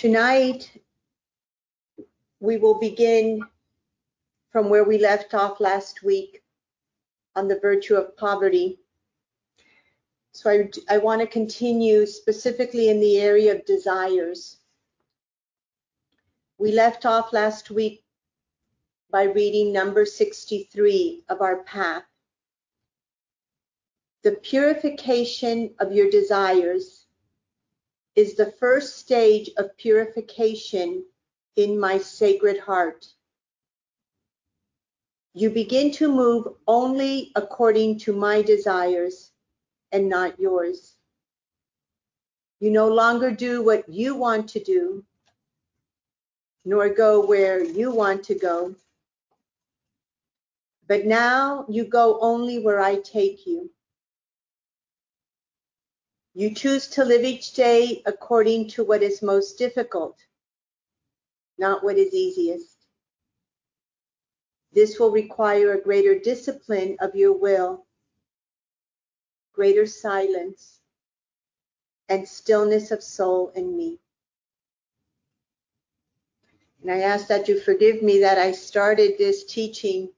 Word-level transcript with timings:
Tonight, 0.00 0.72
we 2.40 2.56
will 2.56 2.78
begin 2.78 3.42
from 4.50 4.70
where 4.70 4.84
we 4.84 4.96
left 4.96 5.34
off 5.34 5.60
last 5.60 6.02
week 6.02 6.42
on 7.36 7.48
the 7.48 7.58
virtue 7.60 7.96
of 7.96 8.16
poverty. 8.16 8.78
So 10.32 10.48
I, 10.48 10.70
I 10.88 10.96
want 10.96 11.20
to 11.20 11.26
continue 11.26 12.06
specifically 12.06 12.88
in 12.88 12.98
the 12.98 13.20
area 13.20 13.54
of 13.54 13.66
desires. 13.66 14.56
We 16.56 16.72
left 16.72 17.04
off 17.04 17.34
last 17.34 17.70
week 17.70 18.02
by 19.10 19.24
reading 19.24 19.70
number 19.70 20.06
63 20.06 21.24
of 21.28 21.42
our 21.42 21.62
path. 21.64 22.04
The 24.22 24.32
purification 24.32 25.74
of 25.78 25.92
your 25.92 26.08
desires 26.08 26.99
is 28.16 28.34
the 28.34 28.52
first 28.58 28.98
stage 28.98 29.50
of 29.56 29.76
purification 29.76 31.04
in 31.56 31.78
my 31.78 31.98
sacred 31.98 32.58
heart. 32.58 33.06
You 35.32 35.50
begin 35.50 35.92
to 35.92 36.12
move 36.12 36.48
only 36.66 37.30
according 37.36 37.98
to 38.00 38.12
my 38.12 38.42
desires 38.42 39.30
and 39.92 40.08
not 40.08 40.40
yours. 40.40 40.96
You 42.58 42.70
no 42.70 42.88
longer 42.88 43.30
do 43.30 43.62
what 43.62 43.88
you 43.88 44.14
want 44.16 44.48
to 44.50 44.62
do, 44.62 45.04
nor 46.64 46.88
go 46.88 47.24
where 47.24 47.62
you 47.62 47.90
want 47.92 48.24
to 48.24 48.34
go. 48.34 48.74
But 50.88 51.06
now 51.06 51.64
you 51.68 51.84
go 51.84 52.18
only 52.20 52.58
where 52.58 52.80
I 52.80 52.96
take 52.96 53.46
you. 53.46 53.70
You 56.34 56.54
choose 56.54 56.86
to 56.88 57.04
live 57.04 57.24
each 57.24 57.54
day 57.54 58.02
according 58.06 58.68
to 58.70 58.84
what 58.84 59.02
is 59.02 59.20
most 59.20 59.58
difficult, 59.58 60.16
not 61.58 61.82
what 61.82 61.98
is 61.98 62.14
easiest. 62.14 62.76
This 64.72 65.00
will 65.00 65.10
require 65.10 65.72
a 65.72 65.80
greater 65.80 66.18
discipline 66.18 66.96
of 67.00 67.16
your 67.16 67.32
will, 67.32 67.86
greater 69.52 69.86
silence, 69.86 70.78
and 72.08 72.28
stillness 72.28 72.92
of 72.92 73.02
soul 73.02 73.50
in 73.56 73.76
me. 73.76 73.98
And 76.82 76.92
I 76.92 77.00
ask 77.00 77.26
that 77.26 77.48
you 77.48 77.60
forgive 77.60 78.02
me 78.02 78.20
that 78.20 78.38
I 78.38 78.52
started 78.52 79.18
this 79.18 79.44
teaching 79.44 80.10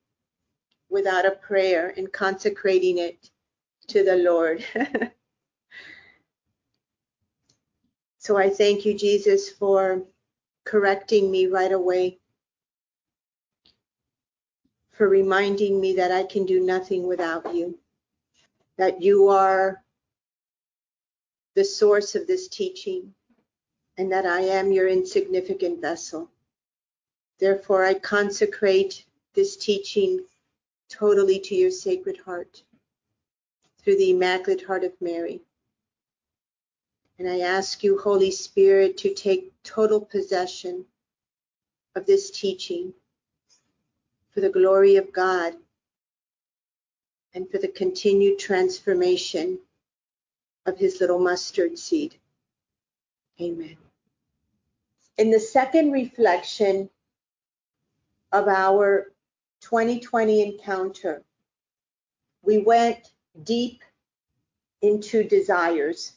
without 0.90 1.26
a 1.26 1.32
prayer 1.32 1.92
and 1.96 2.12
consecrating 2.12 2.98
it 2.98 3.30
to 3.88 4.04
the 4.04 4.16
Lord. 4.16 4.64
So 8.22 8.36
I 8.36 8.50
thank 8.50 8.86
you, 8.86 8.94
Jesus, 8.94 9.50
for 9.50 10.00
correcting 10.64 11.28
me 11.28 11.48
right 11.48 11.72
away, 11.72 12.20
for 14.92 15.08
reminding 15.08 15.80
me 15.80 15.94
that 15.94 16.12
I 16.12 16.22
can 16.22 16.46
do 16.46 16.60
nothing 16.60 17.08
without 17.08 17.52
you, 17.52 17.76
that 18.76 19.02
you 19.02 19.26
are 19.26 19.82
the 21.56 21.64
source 21.64 22.14
of 22.14 22.28
this 22.28 22.46
teaching, 22.46 23.12
and 23.98 24.12
that 24.12 24.24
I 24.24 24.42
am 24.42 24.70
your 24.70 24.86
insignificant 24.86 25.80
vessel. 25.80 26.30
Therefore, 27.40 27.84
I 27.84 27.94
consecrate 27.94 29.04
this 29.34 29.56
teaching 29.56 30.24
totally 30.88 31.40
to 31.40 31.56
your 31.56 31.72
sacred 31.72 32.18
heart 32.18 32.62
through 33.78 33.96
the 33.96 34.10
Immaculate 34.10 34.64
Heart 34.64 34.84
of 34.84 34.92
Mary. 35.00 35.40
And 37.22 37.30
I 37.30 37.38
ask 37.46 37.84
you, 37.84 37.96
Holy 37.98 38.32
Spirit, 38.32 38.96
to 38.96 39.14
take 39.14 39.52
total 39.62 40.00
possession 40.00 40.84
of 41.94 42.04
this 42.04 42.32
teaching 42.32 42.92
for 44.32 44.40
the 44.40 44.50
glory 44.50 44.96
of 44.96 45.12
God 45.12 45.54
and 47.32 47.48
for 47.48 47.58
the 47.58 47.68
continued 47.68 48.40
transformation 48.40 49.60
of 50.66 50.76
his 50.76 51.00
little 51.00 51.20
mustard 51.20 51.78
seed. 51.78 52.16
Amen. 53.40 53.76
In 55.16 55.30
the 55.30 55.38
second 55.38 55.92
reflection 55.92 56.90
of 58.32 58.48
our 58.48 59.12
2020 59.60 60.42
encounter, 60.42 61.22
we 62.42 62.58
went 62.58 63.12
deep 63.44 63.84
into 64.80 65.22
desires. 65.22 66.14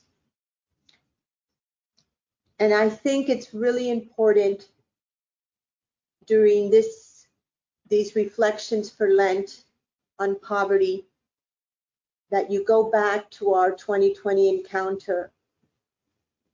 And 2.59 2.73
I 2.73 2.89
think 2.89 3.29
it's 3.29 3.53
really 3.53 3.89
important 3.89 4.67
during 6.25 6.69
this 6.69 7.27
these 7.87 8.15
reflections 8.15 8.89
for 8.89 9.09
Lent 9.09 9.63
on 10.17 10.39
poverty 10.39 11.05
that 12.31 12.49
you 12.49 12.63
go 12.63 12.89
back 12.89 13.29
to 13.29 13.53
our 13.53 13.71
2020 13.71 14.49
encounter 14.49 15.31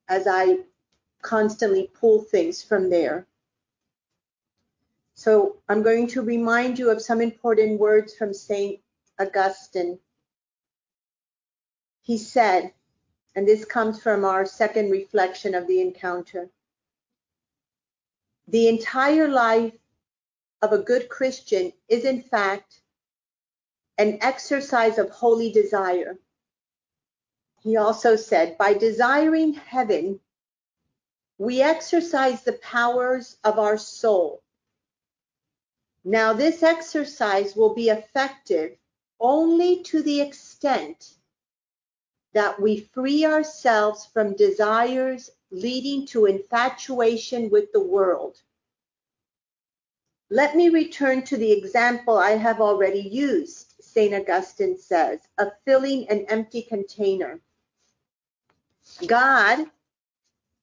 as 0.10 0.28
I 0.28 0.58
constantly 1.22 1.90
pull 1.94 2.22
things 2.22 2.62
from 2.62 2.90
there. 2.90 3.28
So 5.14 5.58
I'm 5.70 5.84
going 5.84 6.08
to 6.08 6.22
remind 6.22 6.80
you 6.80 6.90
of 6.90 7.02
some 7.02 7.22
important 7.22 7.80
words 7.80 8.16
from 8.16 8.34
St. 8.34 8.80
Augustine. 9.20 10.00
He 12.02 12.18
said, 12.18 12.74
and 13.36 13.48
this 13.48 13.66
comes 13.66 14.02
from 14.02 14.26
our 14.26 14.46
second 14.46 14.92
reflection 14.92 15.56
of 15.56 15.68
the 15.68 15.82
encounter. 15.82 16.50
The 18.48 18.68
entire 18.68 19.28
life 19.28 19.74
of 20.62 20.74
a 20.74 20.78
good 20.78 21.08
Christian 21.10 21.72
is, 21.88 22.04
in 22.06 22.22
fact, 22.22 22.82
an 23.98 24.18
exercise 24.22 24.98
of 24.98 25.10
holy 25.10 25.52
desire. 25.52 26.18
He 27.62 27.78
also 27.78 28.16
said, 28.16 28.58
by 28.58 28.74
desiring 28.74 29.54
heaven, 29.54 30.20
we 31.38 31.62
exercise 31.62 32.44
the 32.44 32.54
powers 32.54 33.38
of 33.44 33.60
our 33.60 33.78
soul. 33.78 34.42
Now, 36.04 36.34
this 36.34 36.64
exercise 36.64 37.56
will 37.56 37.74
be 37.74 37.90
effective 37.90 38.78
only 39.20 39.84
to 39.84 40.02
the 40.02 40.22
extent 40.22 41.14
that 42.34 42.60
we 42.60 42.90
free 42.94 43.26
ourselves 43.26 44.06
from 44.06 44.36
desires 44.36 45.30
leading 45.52 46.06
to 46.08 46.26
infatuation 46.26 47.50
with 47.50 47.72
the 47.74 47.84
world. 47.84 48.42
Let 50.30 50.56
me 50.56 50.70
return 50.70 51.24
to 51.24 51.36
the 51.36 51.52
example 51.52 52.18
I 52.18 52.32
have 52.32 52.62
already 52.62 53.02
used, 53.02 53.74
St. 53.82 54.14
Augustine 54.14 54.78
says, 54.78 55.20
of 55.38 55.52
filling 55.66 56.08
an 56.10 56.26
empty 56.30 56.62
container. 56.62 57.42
God 59.06 59.70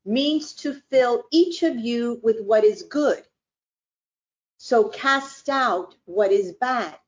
means 0.07 0.55
to 0.55 0.73
fill 0.91 1.25
each 1.31 1.63
of 1.63 1.77
you 1.77 2.19
with 2.23 2.41
what 2.41 2.65
is 2.65 2.83
good. 2.83 3.23
So 4.57 4.89
cast 4.89 5.51
out 5.51 5.95
what 6.07 6.33
is 6.33 6.53
bad. 6.53 6.99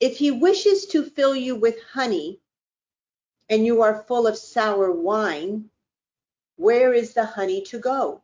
If 0.00 0.16
he 0.16 0.30
wishes 0.30 0.86
to 0.86 1.04
fill 1.04 1.36
you 1.36 1.54
with 1.54 1.80
honey, 1.82 2.40
and 3.52 3.66
you 3.66 3.82
are 3.82 4.04
full 4.08 4.26
of 4.26 4.38
sour 4.38 4.90
wine, 4.90 5.68
where 6.56 6.94
is 6.94 7.12
the 7.12 7.26
honey 7.26 7.60
to 7.60 7.78
go? 7.78 8.22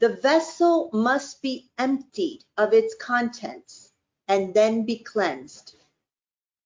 The 0.00 0.16
vessel 0.16 0.90
must 0.92 1.40
be 1.40 1.70
emptied 1.78 2.42
of 2.56 2.72
its 2.72 2.96
contents 2.96 3.92
and 4.26 4.52
then 4.52 4.84
be 4.84 4.98
cleansed. 4.98 5.76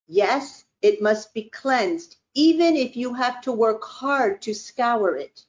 Yes, 0.06 0.64
it 0.80 1.02
must 1.02 1.34
be 1.34 1.50
cleansed, 1.50 2.16
even 2.32 2.74
if 2.74 2.96
you 2.96 3.12
have 3.12 3.42
to 3.42 3.52
work 3.52 3.84
hard 3.84 4.40
to 4.40 4.54
scour 4.54 5.14
it. 5.14 5.44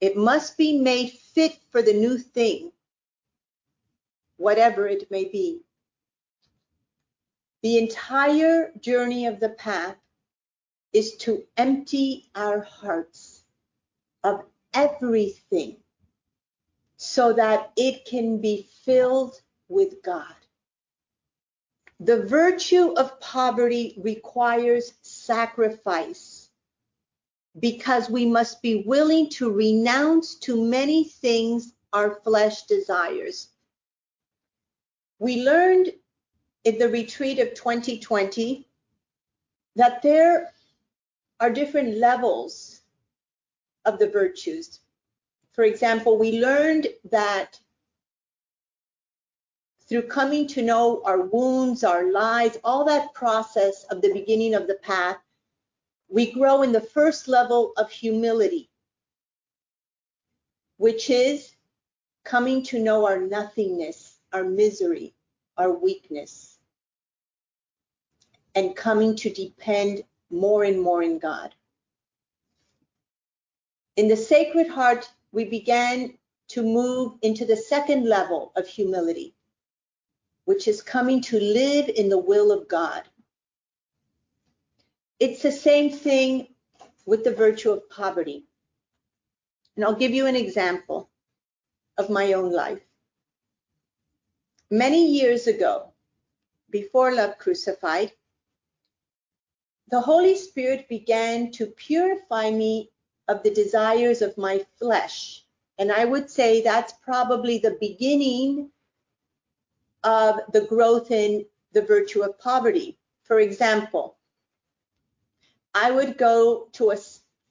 It 0.00 0.16
must 0.16 0.58
be 0.58 0.80
made 0.80 1.12
fit 1.12 1.56
for 1.70 1.80
the 1.80 1.94
new 1.94 2.18
thing, 2.18 2.72
whatever 4.36 4.88
it 4.88 5.12
may 5.12 5.26
be. 5.26 5.60
The 7.62 7.78
entire 7.78 8.72
journey 8.80 9.26
of 9.26 9.38
the 9.38 9.50
path 9.50 9.96
is 10.96 11.14
to 11.16 11.44
empty 11.58 12.30
our 12.34 12.62
hearts 12.62 13.44
of 14.24 14.42
everything 14.72 15.76
so 16.96 17.34
that 17.34 17.70
it 17.76 18.06
can 18.06 18.40
be 18.40 18.66
filled 18.82 19.38
with 19.68 20.02
God. 20.02 20.34
The 22.00 22.22
virtue 22.22 22.94
of 22.96 23.20
poverty 23.20 23.98
requires 24.02 24.94
sacrifice 25.02 26.48
because 27.60 28.08
we 28.08 28.24
must 28.24 28.62
be 28.62 28.82
willing 28.86 29.28
to 29.32 29.52
renounce 29.52 30.36
to 30.36 30.64
many 30.64 31.04
things 31.04 31.74
our 31.92 32.20
flesh 32.24 32.62
desires. 32.62 33.48
We 35.18 35.42
learned 35.42 35.92
in 36.64 36.78
the 36.78 36.88
retreat 36.88 37.38
of 37.38 37.52
2020 37.52 38.66
that 39.76 40.00
there 40.00 40.54
are 41.40 41.50
different 41.50 41.98
levels 41.98 42.80
of 43.84 43.98
the 43.98 44.08
virtues. 44.08 44.80
For 45.52 45.64
example, 45.64 46.18
we 46.18 46.40
learned 46.40 46.88
that 47.10 47.58
through 49.88 50.02
coming 50.08 50.46
to 50.48 50.62
know 50.62 51.02
our 51.04 51.22
wounds, 51.22 51.84
our 51.84 52.10
lies, 52.10 52.58
all 52.64 52.84
that 52.84 53.14
process 53.14 53.84
of 53.84 54.02
the 54.02 54.12
beginning 54.12 54.54
of 54.54 54.66
the 54.66 54.74
path, 54.76 55.18
we 56.08 56.32
grow 56.32 56.62
in 56.62 56.72
the 56.72 56.80
first 56.80 57.28
level 57.28 57.72
of 57.76 57.90
humility, 57.90 58.68
which 60.76 61.10
is 61.10 61.54
coming 62.24 62.62
to 62.64 62.80
know 62.80 63.06
our 63.06 63.20
nothingness, 63.20 64.18
our 64.32 64.44
misery, 64.44 65.14
our 65.56 65.72
weakness, 65.72 66.58
and 68.54 68.74
coming 68.74 69.14
to 69.16 69.30
depend 69.30 70.02
more 70.30 70.64
and 70.64 70.80
more 70.80 71.02
in 71.02 71.18
God. 71.18 71.54
In 73.96 74.08
the 74.08 74.16
Sacred 74.16 74.68
Heart, 74.68 75.10
we 75.32 75.44
began 75.44 76.18
to 76.48 76.62
move 76.62 77.14
into 77.22 77.44
the 77.44 77.56
second 77.56 78.08
level 78.08 78.52
of 78.56 78.66
humility, 78.66 79.34
which 80.44 80.68
is 80.68 80.82
coming 80.82 81.20
to 81.22 81.40
live 81.40 81.88
in 81.88 82.08
the 82.08 82.18
will 82.18 82.52
of 82.52 82.68
God. 82.68 83.02
It's 85.18 85.42
the 85.42 85.52
same 85.52 85.90
thing 85.90 86.48
with 87.06 87.24
the 87.24 87.34
virtue 87.34 87.70
of 87.70 87.88
poverty. 87.88 88.44
And 89.76 89.84
I'll 89.84 89.94
give 89.94 90.12
you 90.12 90.26
an 90.26 90.36
example 90.36 91.10
of 91.98 92.10
my 92.10 92.34
own 92.34 92.52
life. 92.52 92.80
Many 94.70 95.10
years 95.10 95.46
ago, 95.46 95.92
before 96.70 97.14
Love 97.14 97.38
Crucified, 97.38 98.12
the 99.90 100.00
Holy 100.00 100.36
Spirit 100.36 100.88
began 100.88 101.50
to 101.52 101.66
purify 101.66 102.50
me 102.50 102.90
of 103.28 103.42
the 103.42 103.50
desires 103.50 104.22
of 104.22 104.36
my 104.36 104.64
flesh. 104.78 105.44
And 105.78 105.92
I 105.92 106.04
would 106.04 106.30
say 106.30 106.62
that's 106.62 106.92
probably 107.04 107.58
the 107.58 107.76
beginning 107.80 108.70
of 110.02 110.40
the 110.52 110.62
growth 110.62 111.10
in 111.10 111.44
the 111.72 111.82
virtue 111.82 112.22
of 112.22 112.38
poverty. 112.38 112.98
For 113.24 113.40
example, 113.40 114.16
I 115.74 115.90
would 115.90 116.16
go 116.16 116.68
to 116.72 116.92
a, 116.92 116.96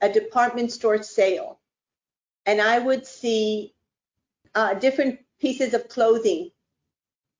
a 0.02 0.12
department 0.12 0.72
store 0.72 1.04
sale 1.04 1.60
and 2.46 2.62
I 2.62 2.80
would 2.80 3.06
see 3.06 3.74
uh, 4.56 4.74
different 4.74 5.20
pieces 5.40 5.74
of 5.74 5.90
clothing 5.90 6.52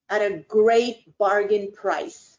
at 0.08 0.20
a 0.20 0.44
great 0.48 1.16
bargain 1.18 1.72
price. 1.72 2.35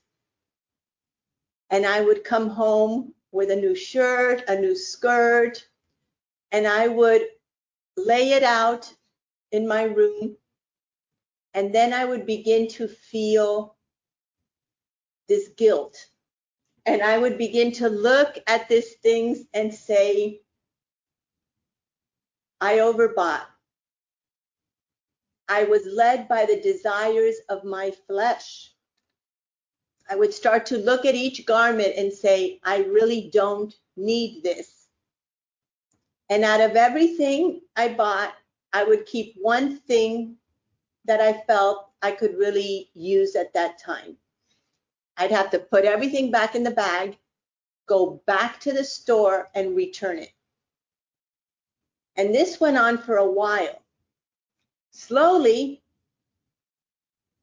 And 1.69 1.85
I 1.85 2.01
would 2.01 2.23
come 2.23 2.49
home 2.49 3.13
with 3.31 3.51
a 3.51 3.55
new 3.55 3.75
shirt, 3.75 4.43
a 4.47 4.59
new 4.59 4.75
skirt, 4.75 5.67
and 6.51 6.65
I 6.65 6.87
would 6.87 7.23
lay 7.97 8.31
it 8.31 8.43
out 8.43 8.91
in 9.51 9.67
my 9.67 9.83
room 9.83 10.37
and 11.57 11.73
then 11.73 11.91
I 11.91 12.05
would 12.05 12.27
begin 12.27 12.67
to 12.77 12.87
feel 12.87 13.75
this 15.27 15.47
guilt. 15.57 15.97
And 16.85 17.01
I 17.01 17.17
would 17.17 17.39
begin 17.39 17.71
to 17.73 17.89
look 17.89 18.37
at 18.45 18.69
these 18.69 18.93
things 19.01 19.39
and 19.55 19.73
say, 19.73 20.41
I 22.61 22.77
overbought. 22.77 23.47
I 25.49 25.63
was 25.63 25.83
led 25.87 26.27
by 26.27 26.45
the 26.45 26.61
desires 26.61 27.37
of 27.49 27.63
my 27.63 27.91
flesh. 28.05 28.71
I 30.09 30.15
would 30.15 30.33
start 30.33 30.65
to 30.67 30.77
look 30.77 31.05
at 31.05 31.15
each 31.15 31.45
garment 31.45 31.93
and 31.97 32.11
say, 32.11 32.59
I 32.63 32.83
really 32.83 33.29
don't 33.33 33.73
need 33.95 34.43
this. 34.43 34.87
And 36.29 36.43
out 36.43 36.61
of 36.61 36.75
everything 36.75 37.61
I 37.75 37.89
bought, 37.89 38.33
I 38.73 38.83
would 38.83 39.05
keep 39.05 39.35
one 39.39 39.77
thing 39.79 40.35
that 41.05 41.21
I 41.21 41.41
felt 41.47 41.89
I 42.01 42.11
could 42.11 42.37
really 42.37 42.89
use 42.93 43.35
at 43.35 43.53
that 43.53 43.79
time. 43.79 44.17
I'd 45.17 45.31
have 45.31 45.49
to 45.51 45.59
put 45.59 45.85
everything 45.85 46.31
back 46.31 46.55
in 46.55 46.63
the 46.63 46.71
bag, 46.71 47.17
go 47.87 48.21
back 48.27 48.59
to 48.61 48.73
the 48.73 48.83
store 48.83 49.49
and 49.55 49.75
return 49.75 50.19
it. 50.19 50.31
And 52.17 52.33
this 52.33 52.59
went 52.59 52.77
on 52.77 52.97
for 52.97 53.17
a 53.17 53.31
while. 53.31 53.81
Slowly, 54.91 55.81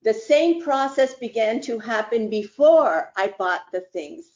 the 0.05 0.15
same 0.15 0.63
process 0.63 1.15
began 1.15 1.61
to 1.63 1.79
happen 1.79 2.29
before 2.29 3.11
I 3.17 3.35
bought 3.39 3.63
the 3.73 3.81
things. 3.81 4.27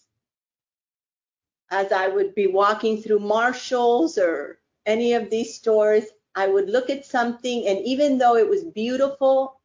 As 1.71 1.93
I 1.93 2.09
would 2.09 2.35
be 2.35 2.47
walking 2.47 3.03
through 3.03 3.19
Marshall's 3.19 4.17
or 4.17 4.61
any 4.87 5.13
of 5.13 5.29
these 5.29 5.55
stores, 5.55 6.05
I 6.35 6.47
would 6.47 6.71
look 6.71 6.89
at 6.89 7.05
something, 7.05 7.67
and 7.67 7.79
even 7.85 8.17
though 8.17 8.37
it 8.37 8.49
was 8.49 8.65
beautiful 8.65 9.61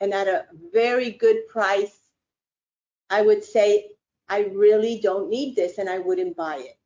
and 0.00 0.14
at 0.14 0.28
a 0.28 0.46
very 0.72 1.10
good 1.10 1.48
price, 1.48 1.98
I 3.10 3.22
would 3.22 3.42
say, 3.42 3.90
I 4.28 4.44
really 4.44 5.00
don't 5.00 5.28
need 5.28 5.56
this, 5.56 5.78
and 5.78 5.90
I 5.90 5.98
wouldn't 5.98 6.36
buy 6.36 6.58
it. 6.58 6.78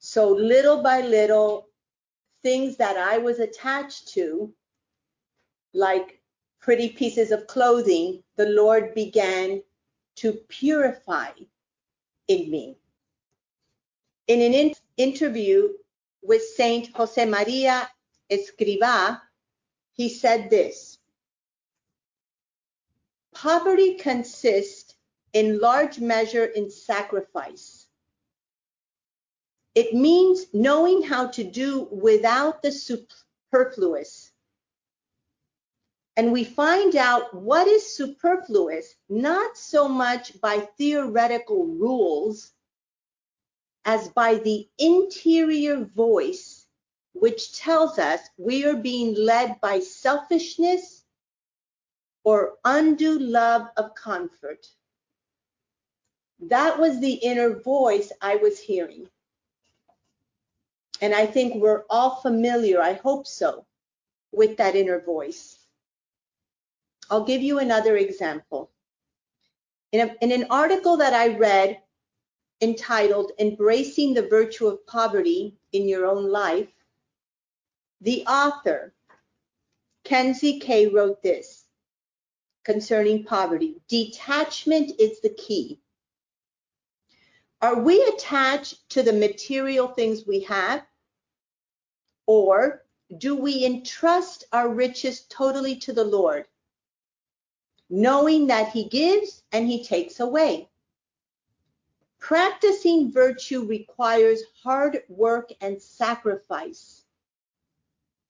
So 0.00 0.30
little 0.30 0.82
by 0.82 1.02
little, 1.02 1.68
things 2.42 2.76
that 2.78 2.96
I 2.96 3.18
was 3.18 3.38
attached 3.38 4.08
to, 4.14 4.52
like 5.74 6.17
pretty 6.68 6.90
pieces 6.90 7.30
of 7.30 7.46
clothing, 7.46 8.22
the 8.36 8.44
Lord 8.44 8.92
began 8.92 9.62
to 10.16 10.34
purify 10.48 11.30
in 12.28 12.50
me. 12.50 12.76
In 14.26 14.42
an 14.42 14.52
in 14.52 14.74
interview 14.98 15.68
with 16.22 16.42
Saint 16.42 16.94
Jose 16.94 17.24
Maria 17.24 17.88
Escrivá, 18.30 19.18
he 19.94 20.10
said 20.10 20.50
this 20.50 20.98
Poverty 23.32 23.94
consists 23.94 24.94
in 25.32 25.60
large 25.60 25.98
measure 25.98 26.44
in 26.44 26.70
sacrifice. 26.70 27.86
It 29.74 29.94
means 29.94 30.44
knowing 30.52 31.00
how 31.00 31.28
to 31.28 31.44
do 31.44 31.88
without 31.90 32.60
the 32.60 32.72
superfluous. 32.72 34.27
And 36.18 36.32
we 36.32 36.42
find 36.42 36.96
out 36.96 37.32
what 37.32 37.68
is 37.68 37.94
superfluous 37.94 38.96
not 39.08 39.56
so 39.56 39.86
much 39.88 40.40
by 40.40 40.58
theoretical 40.76 41.64
rules 41.64 42.52
as 43.84 44.08
by 44.08 44.34
the 44.34 44.68
interior 44.78 45.84
voice 45.84 46.66
which 47.12 47.56
tells 47.56 48.00
us 48.00 48.20
we 48.36 48.64
are 48.66 48.74
being 48.74 49.14
led 49.14 49.60
by 49.60 49.78
selfishness 49.78 51.04
or 52.24 52.58
undue 52.64 53.20
love 53.20 53.68
of 53.76 53.94
comfort. 53.94 54.66
That 56.40 56.80
was 56.80 56.98
the 56.98 57.14
inner 57.14 57.60
voice 57.60 58.10
I 58.20 58.36
was 58.36 58.58
hearing. 58.58 59.08
And 61.00 61.14
I 61.14 61.26
think 61.26 61.54
we're 61.54 61.84
all 61.88 62.16
familiar, 62.16 62.82
I 62.82 62.94
hope 62.94 63.28
so, 63.28 63.64
with 64.32 64.56
that 64.56 64.74
inner 64.74 65.00
voice. 65.00 65.57
I'll 67.10 67.24
give 67.24 67.42
you 67.42 67.58
another 67.58 67.96
example. 67.96 68.70
In, 69.92 70.08
a, 70.08 70.16
in 70.20 70.32
an 70.32 70.46
article 70.50 70.98
that 70.98 71.14
I 71.14 71.36
read 71.36 71.80
entitled 72.60 73.32
Embracing 73.38 74.14
the 74.14 74.26
Virtue 74.28 74.66
of 74.66 74.86
Poverty 74.86 75.56
in 75.72 75.88
Your 75.88 76.06
Own 76.06 76.30
Life, 76.30 76.68
the 78.00 78.24
author, 78.26 78.94
Kenzie 80.04 80.60
K, 80.60 80.86
wrote 80.88 81.22
this 81.22 81.64
concerning 82.64 83.24
poverty. 83.24 83.80
Detachment 83.88 84.92
is 85.00 85.20
the 85.20 85.30
key. 85.30 85.80
Are 87.62 87.80
we 87.80 88.02
attached 88.04 88.88
to 88.90 89.02
the 89.02 89.12
material 89.12 89.88
things 89.88 90.26
we 90.26 90.40
have? 90.40 90.84
Or 92.26 92.84
do 93.16 93.34
we 93.34 93.64
entrust 93.64 94.44
our 94.52 94.68
riches 94.68 95.22
totally 95.30 95.76
to 95.76 95.92
the 95.92 96.04
Lord, 96.04 96.44
knowing 97.90 98.46
that 98.48 98.70
He 98.72 98.88
gives 98.88 99.42
and 99.52 99.66
He 99.66 99.84
takes 99.84 100.20
away? 100.20 100.68
Practicing 102.18 103.12
virtue 103.12 103.66
requires 103.66 104.42
hard 104.62 105.02
work 105.08 105.50
and 105.60 105.80
sacrifice 105.80 107.04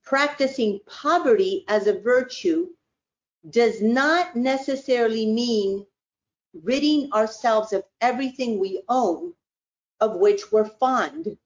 practicing 0.08 0.80
poverty 0.86 1.66
as 1.68 1.86
a 1.86 2.00
virtue 2.00 2.66
does 3.50 3.82
not 3.82 4.34
necessarily 4.34 5.26
mean 5.26 5.84
ridding 6.62 7.12
ourselves 7.12 7.74
of 7.74 7.84
everything 8.00 8.58
we 8.58 8.80
own, 8.88 9.34
of 10.00 10.16
which 10.16 10.50
we're 10.50 10.64
fond. 10.64 11.36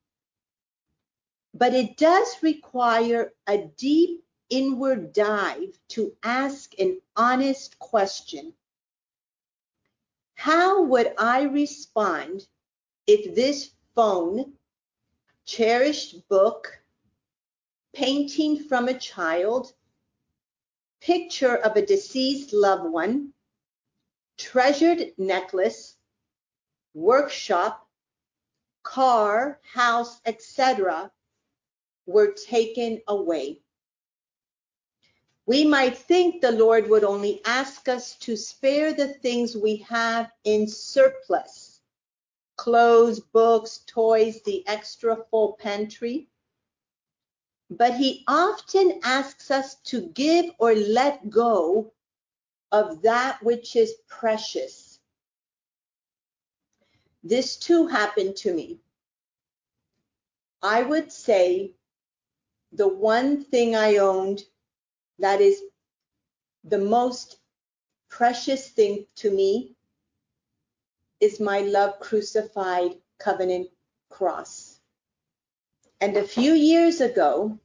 But 1.53 1.73
it 1.73 1.97
does 1.97 2.37
require 2.41 3.33
a 3.47 3.67
deep 3.75 4.23
inward 4.53 5.13
dive 5.13 5.75
to 5.87 6.15
ask 6.21 6.77
an 6.77 7.01
honest 7.15 7.79
question. 7.79 8.53
How 10.35 10.83
would 10.83 11.11
I 11.17 11.43
respond 11.43 12.45
if 13.07 13.33
this 13.33 13.71
phone, 13.95 14.53
cherished 15.45 16.27
book, 16.29 16.79
painting 17.95 18.63
from 18.65 18.87
a 18.87 18.99
child, 18.99 19.73
picture 21.01 21.55
of 21.55 21.75
a 21.75 21.85
deceased 21.85 22.53
loved 22.53 22.91
one, 22.91 23.33
treasured 24.37 25.13
necklace, 25.17 25.95
workshop, 26.93 27.89
car, 28.83 29.59
house, 29.63 30.21
etc., 30.27 31.11
were 32.05 32.33
taken 32.33 33.01
away. 33.07 33.62
We 35.45 35.65
might 35.65 35.97
think 35.97 36.41
the 36.41 36.51
Lord 36.51 36.89
would 36.89 37.03
only 37.03 37.41
ask 37.43 37.89
us 37.89 38.15
to 38.19 38.37
spare 38.37 38.93
the 38.93 39.09
things 39.15 39.57
we 39.57 39.77
have 39.89 40.31
in 40.45 40.67
surplus 40.67 41.81
clothes, 42.55 43.19
books, 43.19 43.79
toys, 43.87 44.41
the 44.43 44.65
extra 44.67 45.17
full 45.29 45.53
pantry. 45.53 46.29
But 47.69 47.95
He 47.95 48.23
often 48.27 48.99
asks 49.03 49.51
us 49.51 49.75
to 49.85 50.07
give 50.09 50.45
or 50.59 50.73
let 50.73 51.29
go 51.29 51.91
of 52.71 53.01
that 53.01 53.43
which 53.43 53.75
is 53.75 53.95
precious. 54.07 54.99
This 57.23 57.57
too 57.57 57.87
happened 57.87 58.37
to 58.37 58.53
me. 58.53 58.79
I 60.61 60.83
would 60.83 61.11
say 61.11 61.75
the 62.71 62.87
one 62.87 63.43
thing 63.43 63.75
I 63.75 63.97
owned 63.97 64.43
that 65.19 65.41
is 65.41 65.61
the 66.63 66.77
most 66.77 67.37
precious 68.09 68.69
thing 68.69 69.05
to 69.15 69.31
me 69.31 69.75
is 71.19 71.39
my 71.39 71.59
love 71.59 71.99
crucified 71.99 72.91
covenant 73.17 73.69
cross. 74.09 74.79
And 76.01 76.17
a 76.17 76.27
few 76.27 76.53
years 76.53 77.01
ago, 77.01 77.57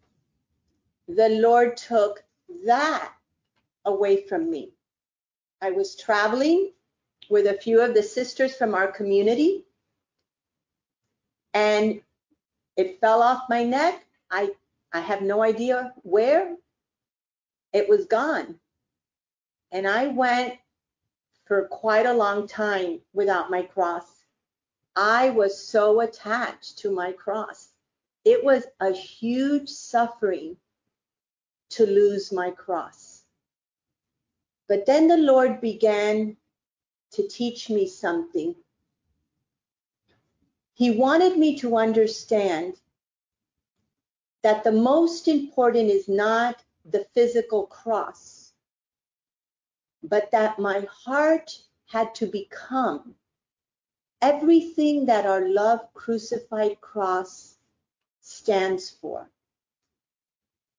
the 1.08 1.28
Lord 1.28 1.76
took 1.76 2.22
that 2.64 3.12
away 3.84 4.26
from 4.26 4.50
me. 4.50 4.72
I 5.60 5.72
was 5.72 5.96
traveling 5.96 6.72
with 7.30 7.46
a 7.46 7.54
few 7.54 7.80
of 7.80 7.94
the 7.94 8.02
sisters 8.02 8.54
from 8.54 8.74
our 8.74 8.90
community 8.92 9.64
and 11.54 12.00
it 12.76 13.00
fell 13.00 13.22
off 13.22 13.42
my 13.48 13.64
neck. 13.64 14.04
I 14.30 14.50
I 14.92 15.00
have 15.00 15.22
no 15.22 15.42
idea 15.42 15.92
where, 16.02 16.56
it 17.72 17.88
was 17.88 18.06
gone. 18.06 18.58
And 19.70 19.86
I 19.86 20.08
went 20.08 20.54
for 21.44 21.68
quite 21.68 22.06
a 22.06 22.14
long 22.14 22.46
time 22.46 23.00
without 23.12 23.50
my 23.50 23.62
cross. 23.62 24.06
I 24.96 25.30
was 25.30 25.62
so 25.66 26.00
attached 26.00 26.78
to 26.78 26.90
my 26.90 27.12
cross. 27.12 27.68
It 28.24 28.44
was 28.44 28.66
a 28.80 28.92
huge 28.92 29.68
suffering 29.68 30.56
to 31.70 31.86
lose 31.86 32.32
my 32.32 32.50
cross. 32.50 33.22
But 34.68 34.86
then 34.86 35.08
the 35.08 35.16
Lord 35.16 35.60
began 35.60 36.36
to 37.12 37.26
teach 37.26 37.70
me 37.70 37.86
something. 37.86 38.54
He 40.74 40.90
wanted 40.90 41.38
me 41.38 41.58
to 41.58 41.76
understand 41.76 42.74
that 44.42 44.62
the 44.64 44.72
most 44.72 45.26
important 45.26 45.90
is 45.90 46.08
not 46.08 46.62
the 46.90 47.06
physical 47.14 47.66
cross, 47.66 48.52
but 50.02 50.30
that 50.30 50.58
my 50.58 50.86
heart 50.90 51.62
had 51.86 52.14
to 52.16 52.26
become 52.26 53.14
everything 54.20 55.06
that 55.06 55.26
our 55.26 55.48
love 55.48 55.80
crucified 55.94 56.80
cross 56.80 57.56
stands 58.20 58.90
for. 58.90 59.30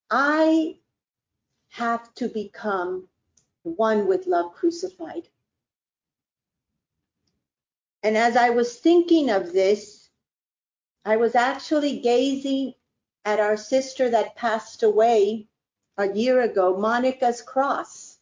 I 0.10 0.78
have 1.70 2.14
to 2.16 2.28
become 2.28 3.08
one 3.64 4.08
with 4.08 4.28
love 4.28 4.54
crucified. 4.54 5.28
And 8.04 8.18
as 8.18 8.36
I 8.36 8.50
was 8.50 8.78
thinking 8.78 9.30
of 9.30 9.54
this, 9.54 10.10
I 11.06 11.18
was 11.18 11.36
actually 11.36 12.00
gazing 12.00 12.74
at 13.26 13.40
our 13.40 13.58
sister 13.58 14.10
that 14.10 14.36
passed 14.36 14.84
away 14.84 15.48
a 16.00 16.16
year 16.16 16.42
ago, 16.42 16.78
Monica's 16.78 17.42
cross, 17.42 18.18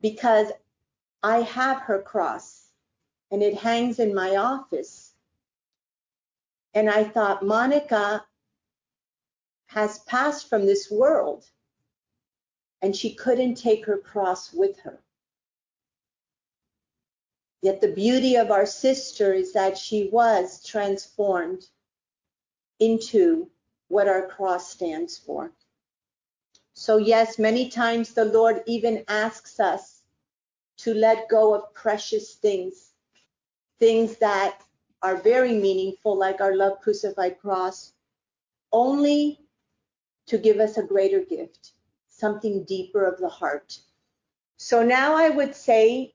because 0.00 0.50
I 1.22 1.42
have 1.42 1.82
her 1.82 2.00
cross 2.00 2.68
and 3.30 3.42
it 3.42 3.54
hangs 3.54 3.98
in 3.98 4.14
my 4.14 4.36
office. 4.36 5.12
And 6.72 6.88
I 6.88 7.04
thought, 7.04 7.44
Monica 7.44 8.24
has 9.66 9.98
passed 10.00 10.48
from 10.48 10.64
this 10.64 10.90
world 10.90 11.44
and 12.80 12.96
she 12.96 13.14
couldn't 13.14 13.56
take 13.56 13.84
her 13.84 13.98
cross 13.98 14.54
with 14.54 14.80
her. 14.80 14.98
Yet 17.60 17.82
the 17.82 17.92
beauty 17.92 18.36
of 18.36 18.50
our 18.50 18.64
sister 18.64 19.34
is 19.34 19.52
that 19.52 19.76
she 19.76 20.08
was 20.10 20.64
transformed 20.64 21.66
into 22.78 23.50
what 23.88 24.08
our 24.08 24.26
cross 24.28 24.70
stands 24.70 25.18
for. 25.18 25.52
So, 26.80 26.96
yes, 26.96 27.38
many 27.38 27.68
times 27.68 28.14
the 28.14 28.24
Lord 28.24 28.62
even 28.66 29.04
asks 29.06 29.60
us 29.60 30.00
to 30.78 30.94
let 30.94 31.28
go 31.28 31.54
of 31.54 31.74
precious 31.74 32.36
things, 32.36 32.92
things 33.78 34.16
that 34.16 34.62
are 35.02 35.16
very 35.16 35.52
meaningful, 35.52 36.16
like 36.16 36.40
our 36.40 36.56
love 36.56 36.80
crucified 36.80 37.38
cross, 37.38 37.92
only 38.72 39.40
to 40.24 40.38
give 40.38 40.58
us 40.58 40.78
a 40.78 40.82
greater 40.82 41.20
gift, 41.20 41.72
something 42.08 42.64
deeper 42.64 43.04
of 43.04 43.20
the 43.20 43.28
heart. 43.28 43.78
So 44.56 44.82
now 44.82 45.14
I 45.14 45.28
would 45.28 45.54
say, 45.54 46.14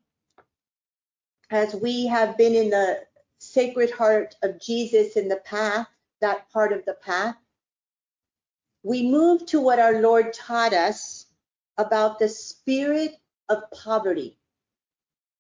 as 1.52 1.76
we 1.76 2.08
have 2.08 2.40
been 2.40 2.56
in 2.56 2.72
the 2.72 3.04
Sacred 3.38 3.92
Heart 3.92 4.34
of 4.42 4.60
Jesus 4.60 5.16
in 5.16 5.28
the 5.28 5.42
path, 5.46 5.86
that 6.22 6.50
part 6.50 6.74
of 6.74 6.84
the 6.86 6.96
path, 6.96 7.36
we 8.86 9.02
move 9.02 9.44
to 9.48 9.60
what 9.60 9.80
our 9.80 10.00
Lord 10.00 10.32
taught 10.32 10.72
us 10.72 11.26
about 11.80 12.20
the 12.20 12.30
spirit 12.30 13.16
of 13.50 13.64
poverty. 13.72 14.38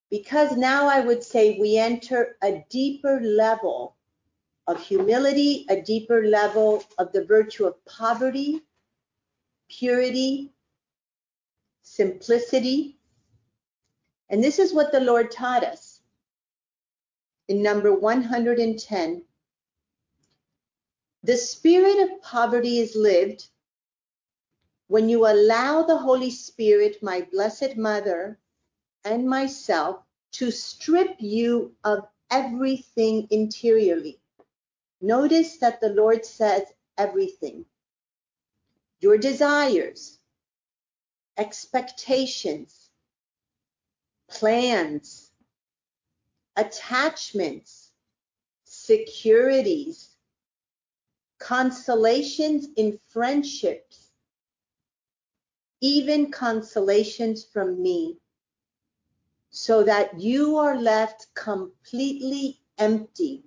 Because 0.09 0.57
now 0.57 0.87
I 0.87 1.01
would 1.01 1.23
say 1.23 1.59
we 1.59 1.77
enter 1.77 2.37
a 2.41 2.65
deeper 2.71 3.21
level 3.21 3.97
of 4.65 4.81
humility, 4.81 5.67
a 5.69 5.79
deeper 5.79 6.25
level 6.25 6.83
of 6.97 7.11
the 7.11 7.23
virtue 7.23 7.65
of 7.65 7.85
poverty, 7.85 8.63
purity, 9.69 10.51
simplicity. 11.83 12.97
And 14.31 14.43
this 14.43 14.57
is 14.57 14.73
what 14.73 14.91
the 14.91 15.01
Lord 15.01 15.29
taught 15.29 15.63
us 15.63 16.01
in 17.47 17.61
number 17.61 17.93
110 17.93 19.23
the 21.25 21.37
spirit 21.37 22.03
of 22.03 22.21
poverty 22.21 22.77
is 22.77 22.95
lived 22.95 23.47
when 24.87 25.09
you 25.09 25.25
allow 25.25 25.81
the 25.81 25.97
Holy 25.97 26.29
Spirit, 26.29 27.01
my 27.01 27.27
Blessed 27.31 27.77
Mother, 27.77 28.37
and 29.03 29.27
myself 29.27 30.03
to 30.33 30.51
strip 30.51 31.15
you 31.19 31.73
of 31.83 32.07
everything 32.29 33.27
interiorly. 33.31 34.19
Notice 35.01 35.57
that 35.57 35.81
the 35.81 35.89
Lord 35.89 36.23
says 36.23 36.61
everything. 36.95 37.65
Your 38.99 39.17
desires, 39.17 40.19
expectations, 41.37 42.91
plans, 44.29 45.31
attachments, 46.55 47.89
securities, 48.63 50.14
consolations 51.45 52.69
in 52.75 52.99
friendships, 53.07 54.09
even 55.79 56.31
consolations 56.31 57.45
from 57.53 57.79
me, 57.83 58.17
so 59.51 59.83
that 59.83 60.19
you 60.19 60.57
are 60.57 60.75
left 60.75 61.27
completely 61.35 62.59
empty. 62.79 63.43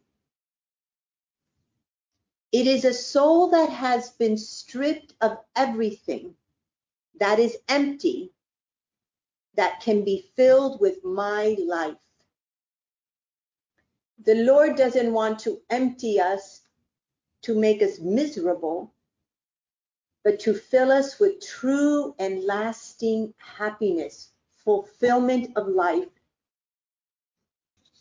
It 2.52 2.68
is 2.68 2.84
a 2.84 2.94
soul 2.94 3.50
that 3.50 3.68
has 3.70 4.10
been 4.10 4.36
stripped 4.36 5.14
of 5.20 5.38
everything, 5.56 6.36
that 7.18 7.40
is 7.40 7.56
empty, 7.66 8.32
that 9.56 9.80
can 9.80 10.04
be 10.04 10.30
filled 10.36 10.80
with 10.80 11.02
my 11.02 11.56
life. 11.66 11.96
The 14.24 14.36
Lord 14.36 14.76
doesn't 14.76 15.12
want 15.12 15.40
to 15.40 15.60
empty 15.68 16.20
us 16.20 16.60
to 17.42 17.54
make 17.54 17.82
us 17.82 17.98
miserable, 17.98 18.92
but 20.24 20.40
to 20.40 20.54
fill 20.54 20.90
us 20.90 21.18
with 21.18 21.46
true 21.46 22.14
and 22.18 22.44
lasting 22.44 23.32
happiness, 23.38 24.30
fulfillment 24.64 25.56
of 25.56 25.68
life. 25.68 26.08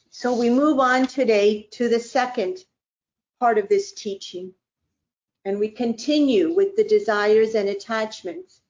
So 0.09 0.33
we 0.33 0.49
move 0.49 0.79
on 0.79 1.05
today 1.05 1.67
to 1.71 1.87
the 1.89 1.99
second 1.99 2.57
part 3.39 3.57
of 3.57 3.69
this 3.69 3.93
teaching. 3.93 4.53
And 5.45 5.59
we 5.59 5.69
continue 5.69 6.53
with 6.53 6.75
the 6.75 6.83
desires 6.83 7.55
and 7.55 7.69
attachments. 7.69 8.61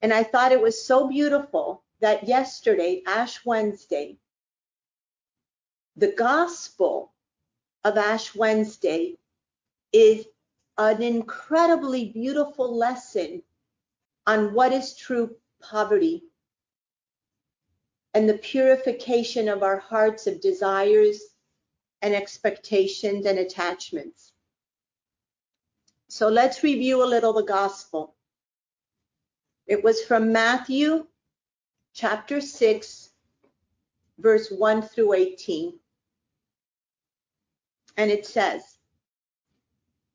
And 0.00 0.14
I 0.14 0.22
thought 0.22 0.52
it 0.52 0.62
was 0.62 0.86
so 0.86 1.08
beautiful 1.08 1.82
that 2.00 2.26
yesterday, 2.26 3.02
Ash 3.06 3.44
Wednesday, 3.44 4.16
the 5.96 6.12
gospel 6.12 7.12
of 7.84 7.98
Ash 7.98 8.34
Wednesday 8.34 9.18
is 9.92 10.26
an 10.78 11.02
incredibly 11.02 12.06
beautiful 12.10 12.76
lesson 12.76 13.42
on 14.26 14.54
what 14.54 14.72
is 14.72 14.96
true 14.96 15.36
poverty 15.60 16.24
and 18.14 18.28
the 18.28 18.38
purification 18.38 19.48
of 19.48 19.62
our 19.62 19.78
hearts 19.78 20.26
of 20.26 20.40
desires 20.40 21.20
and 22.02 22.14
expectations 22.14 23.26
and 23.26 23.38
attachments. 23.38 24.32
So 26.08 26.28
let's 26.28 26.62
review 26.62 27.04
a 27.04 27.06
little 27.06 27.32
the 27.32 27.42
gospel. 27.42 28.16
It 29.66 29.84
was 29.84 30.02
from 30.02 30.32
Matthew 30.32 31.06
chapter 31.94 32.40
6, 32.40 33.10
verse 34.18 34.50
1 34.50 34.82
through 34.82 35.14
18. 35.14 35.78
And 37.96 38.10
it 38.10 38.26
says, 38.26 38.79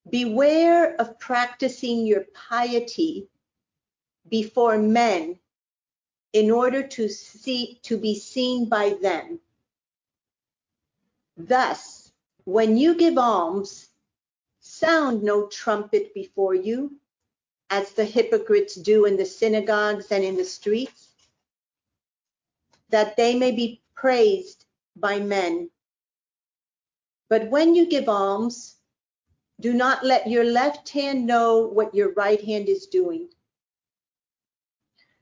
Beware 0.09 0.95
of 1.01 1.19
practicing 1.19 2.05
your 2.05 2.25
piety 2.33 3.27
before 4.29 4.77
men 4.77 5.39
in 6.33 6.51
order 6.51 6.85
to 6.85 7.07
see 7.09 7.79
to 7.83 7.97
be 7.97 8.19
seen 8.19 8.67
by 8.67 8.97
them. 9.01 9.39
Thus, 11.38 12.12
when 12.43 12.77
you 12.77 12.95
give 12.95 13.17
alms, 13.17 13.89
sound 14.59 15.24
no 15.24 15.47
trumpet 15.47 16.13
before 16.13 16.53
you, 16.53 17.00
as 17.69 17.91
the 17.93 18.05
hypocrites 18.05 18.75
do 18.75 19.05
in 19.05 19.17
the 19.17 19.25
synagogues 19.25 20.12
and 20.12 20.24
in 20.24 20.35
the 20.35 20.45
streets, 20.45 21.09
that 22.89 23.17
they 23.17 23.38
may 23.38 23.51
be 23.51 23.81
praised 23.95 24.65
by 24.95 25.19
men. 25.19 25.69
But 27.27 27.50
when 27.50 27.74
you 27.74 27.88
give 27.88 28.07
alms, 28.07 28.75
do 29.59 29.74
not 29.74 30.03
let 30.03 30.27
your 30.27 30.43
left 30.43 30.89
hand 30.89 31.25
know 31.25 31.67
what 31.67 31.95
your 31.95 32.13
right 32.13 32.43
hand 32.43 32.69
is 32.69 32.88
doing 32.88 33.29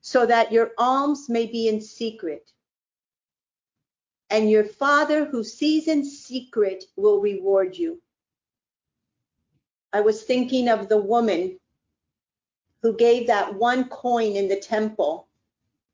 so 0.03 0.25
that 0.25 0.51
your 0.51 0.71
alms 0.77 1.29
may 1.29 1.45
be 1.45 1.69
in 1.69 1.79
secret. 1.79 2.51
And 4.29 4.51
your 4.51 4.65
Father 4.65 5.23
who 5.23 5.45
sees 5.45 5.87
in 5.87 6.03
secret 6.03 6.83
will 6.97 7.21
reward 7.21 7.77
you. 7.77 8.01
I 9.93 10.01
was 10.01 10.23
thinking 10.23 10.67
of 10.67 10.89
the 10.89 11.01
woman 11.01 11.57
who 12.81 12.97
gave 12.97 13.27
that 13.27 13.55
one 13.55 13.87
coin 13.87 14.35
in 14.35 14.49
the 14.49 14.59
temple, 14.59 15.29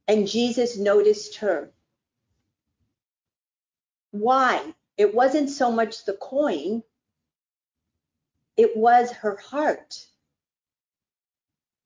and 0.07 0.27
Jesus 0.27 0.75
noticed 0.75 1.35
her. 1.35 1.71
Why? 4.09 4.73
It 4.97 5.13
wasn't 5.13 5.51
so 5.51 5.71
much 5.71 6.05
the 6.05 6.13
coin, 6.13 6.81
it 8.59 8.75
was 8.75 9.09
her 9.09 9.37
heart. 9.37 10.05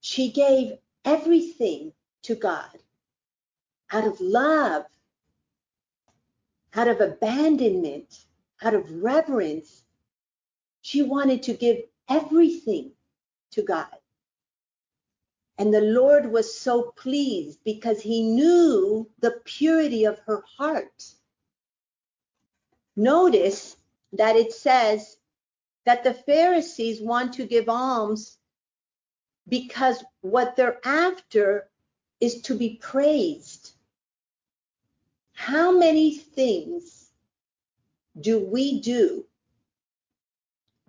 She 0.01 0.31
gave 0.31 0.79
everything 1.05 1.93
to 2.23 2.33
God 2.33 2.79
out 3.91 4.07
of 4.07 4.19
love, 4.19 4.85
out 6.73 6.87
of 6.87 6.99
abandonment, 6.99 8.25
out 8.59 8.73
of 8.73 8.89
reverence. 9.03 9.83
She 10.81 11.03
wanted 11.03 11.43
to 11.43 11.53
give 11.53 11.77
everything 12.09 12.93
to 13.51 13.61
God. 13.61 13.95
And 15.59 15.71
the 15.71 15.81
Lord 15.81 16.31
was 16.31 16.59
so 16.59 16.91
pleased 16.97 17.59
because 17.63 18.01
he 18.01 18.23
knew 18.23 19.07
the 19.19 19.39
purity 19.45 20.05
of 20.05 20.17
her 20.25 20.43
heart. 20.57 21.05
Notice 22.95 23.77
that 24.13 24.35
it 24.35 24.53
says 24.53 25.17
that 25.85 26.03
the 26.03 26.13
Pharisees 26.13 27.01
want 27.01 27.33
to 27.33 27.45
give 27.45 27.69
alms 27.69 28.37
because 29.47 30.03
what 30.21 30.55
they're 30.55 30.79
after 30.85 31.69
is 32.19 32.41
to 32.43 32.55
be 32.55 32.79
praised. 32.81 33.73
How 35.33 35.77
many 35.77 36.15
things 36.15 37.09
do 38.19 38.39
we 38.39 38.79
do 38.79 39.25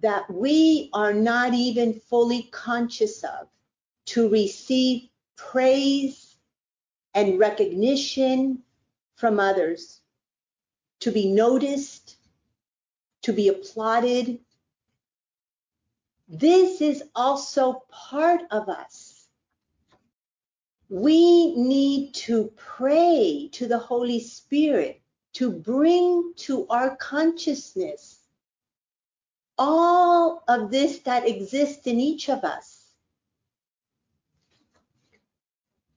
that 0.00 0.30
we 0.32 0.90
are 0.92 1.14
not 1.14 1.54
even 1.54 1.98
fully 2.08 2.42
conscious 2.52 3.24
of 3.24 3.48
to 4.06 4.28
receive 4.28 5.08
praise 5.36 6.36
and 7.14 7.38
recognition 7.38 8.62
from 9.16 9.40
others, 9.40 10.00
to 11.00 11.10
be 11.10 11.32
noticed, 11.32 12.16
to 13.22 13.32
be 13.32 13.48
applauded? 13.48 14.43
This 16.34 16.80
is 16.80 17.02
also 17.14 17.84
part 17.90 18.42
of 18.50 18.68
us 18.68 19.14
we 20.88 21.56
need 21.56 22.12
to 22.14 22.52
pray 22.56 23.48
to 23.52 23.66
the 23.66 23.78
Holy 23.78 24.20
Spirit 24.20 25.00
to 25.32 25.50
bring 25.50 26.32
to 26.36 26.66
our 26.68 26.94
consciousness 26.96 28.20
all 29.58 30.44
of 30.46 30.70
this 30.70 31.00
that 31.00 31.28
exists 31.28 31.86
in 31.86 31.98
each 31.98 32.28
of 32.28 32.44
us. 32.44 32.92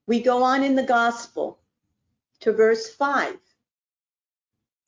We 0.08 0.22
go 0.22 0.42
on 0.42 0.64
in 0.64 0.76
the 0.76 0.84
gospel 0.84 1.60
to 2.40 2.54
verse 2.54 2.90
5. 2.90 3.38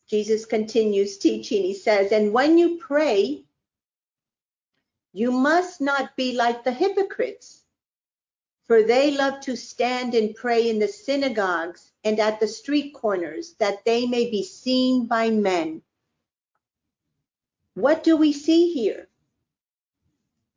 Jesus 0.08 0.46
continues 0.46 1.18
teaching. 1.18 1.62
He 1.62 1.76
says, 1.76 2.12
And 2.12 2.34
when 2.34 2.58
you 2.58 2.78
pray, 2.78 3.44
you 5.14 5.32
must 5.32 5.82
not 5.82 6.16
be 6.16 6.36
like 6.36 6.64
the 6.64 6.72
hypocrites 6.72 7.64
for 8.70 8.84
they 8.84 9.10
love 9.10 9.40
to 9.40 9.56
stand 9.56 10.14
and 10.14 10.36
pray 10.36 10.70
in 10.70 10.78
the 10.78 10.88
synagogues 10.88 11.92
and 12.04 12.20
at 12.20 12.40
the 12.40 12.48
street 12.48 12.94
corners, 12.94 13.56
that 13.56 13.84
they 13.84 14.06
may 14.06 14.30
be 14.30 14.44
seen 14.44 15.08
by 15.08 15.32
men. 15.32 15.82
What 17.74 18.04
do 18.04 18.16
we 18.16 18.32
see 18.32 18.72
here? 18.72 19.08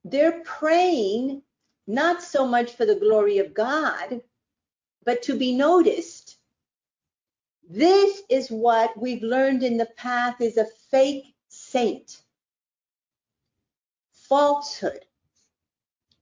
They're 0.05 0.43
praying 0.45 1.41
not 1.87 2.23
so 2.23 2.47
much 2.47 2.73
for 2.75 2.85
the 2.85 2.97
glory 2.97 3.39
of 3.39 3.55
God, 3.55 4.21
but 5.07 5.23
to 5.23 5.39
be 5.39 5.55
noticed. 5.57 6.37
This 7.67 8.21
is 8.29 8.51
what 8.51 8.95
we've 8.95 9.23
learned 9.23 9.63
in 9.63 9.79
the 9.79 9.89
path 9.97 10.43
is 10.43 10.59
a 10.59 10.67
fake 10.91 11.35
saint. 11.49 12.21
Falsehood, 14.33 15.05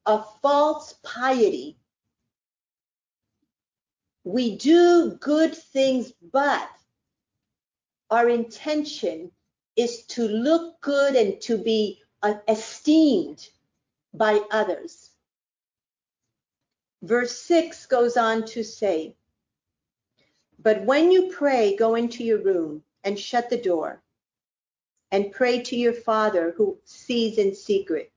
a 0.04 0.24
false 0.42 0.96
piety 1.04 1.78
we 4.24 4.56
do 4.56 5.16
good 5.20 5.54
things, 5.54 6.12
but 6.32 6.68
our 8.10 8.28
intention 8.28 9.30
is 9.76 10.06
to 10.06 10.26
look 10.26 10.80
good 10.80 11.14
and 11.14 11.40
to 11.42 11.56
be 11.56 12.00
uh, 12.24 12.34
esteemed 12.48 13.48
by 14.12 14.40
others. 14.50 15.10
Verse 17.02 17.38
6 17.38 17.86
goes 17.86 18.16
on 18.16 18.44
to 18.46 18.64
say, 18.64 19.14
But 20.58 20.84
when 20.84 21.12
you 21.12 21.30
pray, 21.30 21.76
go 21.76 21.94
into 21.94 22.24
your 22.24 22.42
room 22.42 22.82
and 23.04 23.16
shut 23.16 23.50
the 23.50 23.62
door 23.62 24.02
and 25.12 25.32
pray 25.32 25.62
to 25.62 25.76
your 25.76 25.92
Father 25.92 26.54
who 26.56 26.78
sees 26.84 27.38
in 27.38 27.54
secret. 27.54 28.12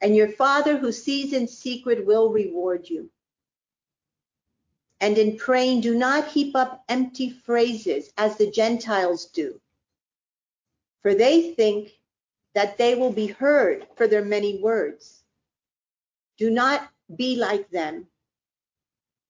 And 0.00 0.16
your 0.16 0.28
Father 0.28 0.76
who 0.76 0.92
sees 0.92 1.32
in 1.32 1.48
secret 1.48 2.04
will 2.04 2.30
reward 2.30 2.88
you. 2.88 3.10
And 5.00 5.18
in 5.18 5.36
praying, 5.36 5.82
do 5.82 5.94
not 5.94 6.28
heap 6.28 6.56
up 6.56 6.84
empty 6.88 7.30
phrases 7.30 8.10
as 8.16 8.36
the 8.36 8.50
Gentiles 8.50 9.26
do, 9.26 9.60
for 11.02 11.14
they 11.14 11.52
think 11.52 11.98
that 12.54 12.78
they 12.78 12.94
will 12.94 13.12
be 13.12 13.26
heard 13.26 13.86
for 13.96 14.06
their 14.06 14.24
many 14.24 14.62
words. 14.62 15.24
Do 16.38 16.50
not 16.50 16.88
be 17.16 17.36
like 17.36 17.68
them, 17.70 18.06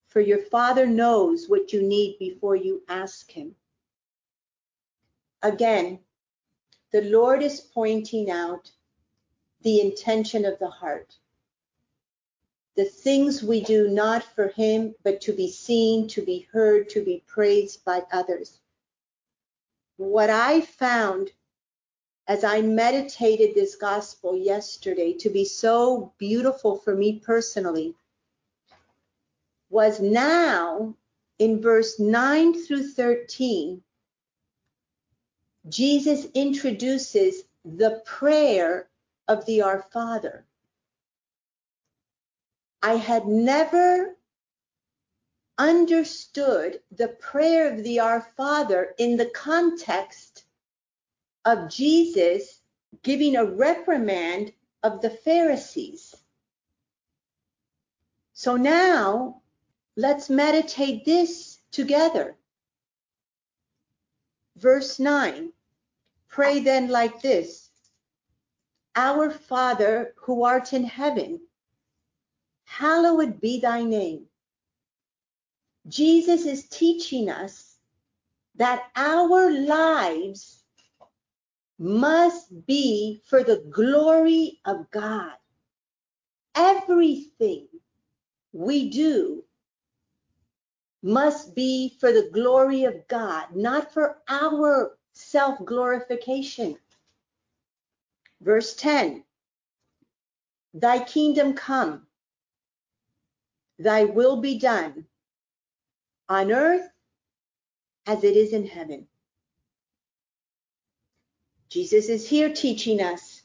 for 0.07 0.21
your 0.21 0.39
Father 0.39 0.87
knows 0.87 1.49
what 1.49 1.73
you 1.73 1.83
need 1.83 2.19
before 2.19 2.55
you 2.55 2.83
ask 2.89 3.31
Him. 3.31 3.57
Again, 5.43 5.99
the 6.95 7.03
Lord 7.03 7.43
is 7.43 7.61
pointing 7.61 8.31
out 8.31 8.71
the 9.63 9.81
intention 9.81 10.45
of 10.45 10.61
the 10.61 10.71
heart 10.71 11.17
the 12.77 12.85
things 12.85 13.43
we 13.43 13.61
do 13.61 13.89
not 13.89 14.23
for 14.23 14.49
him, 14.49 14.95
but 15.03 15.21
to 15.23 15.33
be 15.33 15.51
seen, 15.51 16.07
to 16.09 16.23
be 16.23 16.47
heard, 16.53 16.89
to 16.89 17.05
be 17.05 17.25
praised 17.27 17.85
by 17.85 18.03
others. 18.13 18.61
What 19.97 20.31
I 20.31 20.61
found 20.61 21.33
as 22.29 22.45
I 22.45 22.63
meditated 22.63 23.57
this 23.57 23.75
gospel 23.75 24.37
yesterday 24.37 25.15
to 25.15 25.31
be 25.31 25.45
so 25.45 26.13
beautiful 26.19 26.77
for 26.79 26.95
me 26.95 27.19
personally 27.19 27.95
was 29.69 30.01
now 30.01 30.95
in 31.41 31.61
verse 31.61 31.99
9 31.99 32.65
through 32.65 32.89
13, 32.89 33.83
Jesus 35.69 36.27
introduces 36.35 37.45
the 37.65 38.03
prayer 38.05 38.89
of 39.29 39.47
the 39.47 39.63
Our 39.63 39.83
Father. 39.93 40.45
I 42.83 42.97
had 42.97 43.27
never 43.27 44.17
understood 45.57 46.81
the 46.91 47.09
prayer 47.09 47.73
of 47.73 47.83
the 47.83 48.01
Our 48.01 48.21
Father 48.37 48.95
in 48.99 49.17
the 49.17 49.31
context 49.31 50.45
of 51.47 51.71
Jesus 51.71 52.61
giving 53.03 53.37
a 53.37 53.45
reprimand 53.45 54.53
of 54.83 55.01
the 55.01 55.11
Pharisees. 55.11 56.15
So 58.35 58.57
now 58.57 59.41
let's 59.97 60.29
meditate 60.29 61.07
this 61.07 61.59
together. 61.71 62.37
Verse 64.57 64.99
9 64.99 65.54
Pray 66.35 66.59
then 66.59 66.89
like 66.89 67.23
this 67.23 67.71
Our 68.97 69.31
Father 69.31 70.15
who 70.17 70.43
art 70.43 70.73
in 70.73 70.83
heaven, 70.83 71.41
hallowed 72.65 73.41
be 73.41 73.61
thy 73.61 73.85
name. 73.85 74.27
Jesus 75.87 76.45
is 76.45 76.69
teaching 76.69 77.31
us 77.31 77.77
that 78.57 78.91
our 78.97 79.53
lives 79.53 80.65
must 81.79 82.67
be 82.67 83.23
for 83.27 83.45
the 83.45 83.63
glory 83.71 84.59
of 84.65 84.91
God. 84.91 85.35
Everything 86.57 87.69
we 88.53 88.91
do 88.91 89.45
must 91.01 91.55
be 91.55 91.97
for 92.01 92.11
the 92.11 92.29
glory 92.33 92.83
of 92.83 93.07
God, 93.07 93.55
not 93.55 93.93
for 93.93 94.19
our 94.29 94.94
self 95.15 95.65
glorification. 95.65 96.77
Verse 98.41 98.75
10 98.75 99.25
Thy 100.75 101.03
kingdom 101.05 101.55
come, 101.55 102.07
thy 103.79 104.05
will 104.05 104.41
be 104.41 104.59
done 104.59 105.07
on 106.29 106.53
earth 106.53 106.89
as 108.07 108.25
it 108.25 108.37
is 108.37 108.53
in 108.53 108.67
heaven. 108.67 109.07
Jesus 111.69 112.09
is 112.09 112.29
here 112.29 112.53
teaching 112.53 113.01
us 113.01 113.43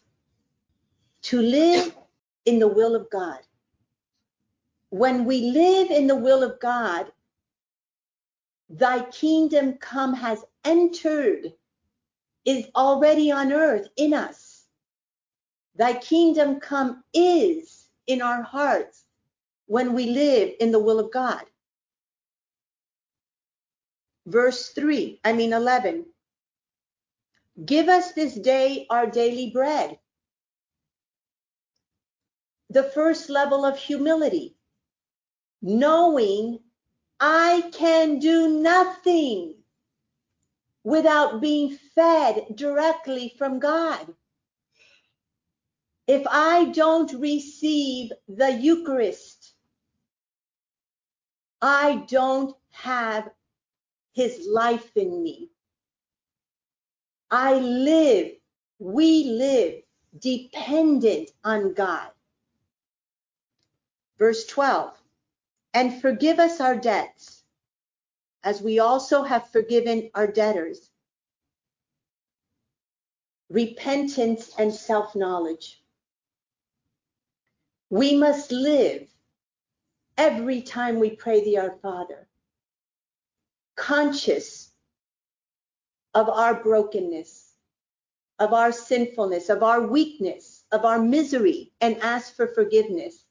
to 1.23 1.41
live 1.41 1.95
in 2.45 2.59
the 2.59 2.67
will 2.67 2.95
of 2.95 3.09
God. 3.09 3.39
When 4.89 5.25
we 5.25 5.51
live 5.51 5.91
in 5.91 6.07
the 6.07 6.15
will 6.15 6.43
of 6.43 6.59
God, 6.59 7.11
thy 8.69 9.01
kingdom 9.05 9.73
come 9.77 10.13
has 10.13 10.43
entered, 10.63 11.53
is 12.49 12.65
already 12.75 13.31
on 13.31 13.53
earth 13.53 13.87
in 13.95 14.11
us. 14.11 14.65
Thy 15.75 15.93
kingdom 15.93 16.59
come 16.59 17.03
is 17.13 17.87
in 18.07 18.23
our 18.23 18.41
hearts 18.41 19.05
when 19.67 19.93
we 19.93 20.07
live 20.07 20.55
in 20.59 20.71
the 20.71 20.79
will 20.79 20.99
of 20.99 21.11
God. 21.11 21.43
Verse 24.25 24.69
3, 24.69 25.19
I 25.23 25.33
mean 25.33 25.53
11. 25.53 26.07
Give 27.65 27.87
us 27.87 28.13
this 28.13 28.33
day 28.33 28.87
our 28.89 29.05
daily 29.05 29.51
bread. 29.51 29.99
The 32.71 32.83
first 32.83 33.29
level 33.29 33.63
of 33.63 33.77
humility, 33.77 34.55
knowing 35.61 36.59
I 37.19 37.69
can 37.73 38.17
do 38.17 38.49
nothing 38.59 39.58
without 40.83 41.41
being 41.41 41.77
fed 41.95 42.47
directly 42.55 43.33
from 43.37 43.59
God. 43.59 44.13
If 46.07 46.25
I 46.27 46.65
don't 46.65 47.13
receive 47.19 48.11
the 48.27 48.51
Eucharist, 48.51 49.53
I 51.61 52.05
don't 52.07 52.55
have 52.71 53.29
his 54.13 54.47
life 54.49 54.95
in 54.95 55.21
me. 55.21 55.49
I 57.31 57.55
live, 57.55 58.31
we 58.79 59.25
live 59.25 59.75
dependent 60.17 61.29
on 61.43 61.73
God. 61.73 62.09
Verse 64.17 64.45
12, 64.47 64.93
and 65.73 66.01
forgive 66.01 66.39
us 66.39 66.59
our 66.59 66.75
debts, 66.75 67.38
as 68.43 68.61
we 68.61 68.79
also 68.79 69.23
have 69.23 69.49
forgiven 69.49 70.09
our 70.15 70.27
debtors. 70.27 70.89
Repentance 73.49 74.51
and 74.57 74.73
self 74.73 75.15
knowledge. 75.15 75.81
We 77.89 78.15
must 78.15 78.51
live 78.51 79.07
every 80.17 80.61
time 80.61 80.99
we 80.99 81.11
pray 81.11 81.43
the 81.43 81.57
Our 81.57 81.77
Father, 81.81 82.27
conscious 83.75 84.71
of 86.13 86.29
our 86.29 86.55
brokenness, 86.61 87.53
of 88.39 88.53
our 88.53 88.71
sinfulness, 88.71 89.49
of 89.49 89.63
our 89.63 89.81
weakness, 89.81 90.63
of 90.71 90.85
our 90.85 90.99
misery, 90.99 91.71
and 91.81 91.97
ask 91.97 92.35
for 92.35 92.47
forgiveness. 92.47 93.25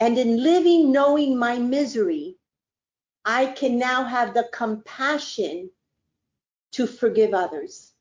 And 0.00 0.18
in 0.18 0.42
living 0.42 0.92
knowing 0.92 1.38
my 1.38 1.58
misery, 1.58 2.35
I 3.28 3.46
can 3.46 3.76
now 3.76 4.04
have 4.04 4.34
the 4.34 4.48
compassion 4.52 5.70
to 6.72 6.86
forgive 6.86 7.34
others. 7.34 7.92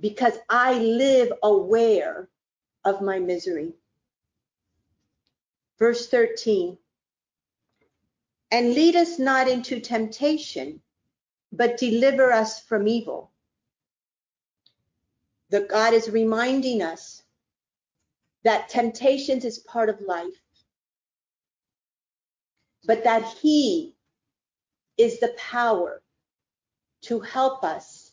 Because 0.00 0.36
I 0.50 0.74
live 0.74 1.32
aware 1.40 2.28
of 2.84 3.00
my 3.02 3.20
misery. 3.20 3.74
Verse 5.78 6.08
13 6.08 6.76
And 8.50 8.74
lead 8.74 8.96
us 8.96 9.20
not 9.20 9.46
into 9.46 9.78
temptation, 9.78 10.82
but 11.52 11.78
deliver 11.78 12.32
us 12.32 12.60
from 12.60 12.88
evil. 12.88 13.30
That 15.50 15.68
God 15.68 15.94
is 15.94 16.10
reminding 16.10 16.82
us 16.82 17.22
that 18.42 18.68
temptations 18.68 19.44
is 19.44 19.60
part 19.60 19.88
of 19.88 20.00
life, 20.00 20.40
but 22.86 23.04
that 23.04 23.24
He 23.42 23.94
is 24.96 25.20
the 25.20 25.34
power 25.36 26.02
to 27.02 27.20
help 27.20 27.64
us, 27.64 28.12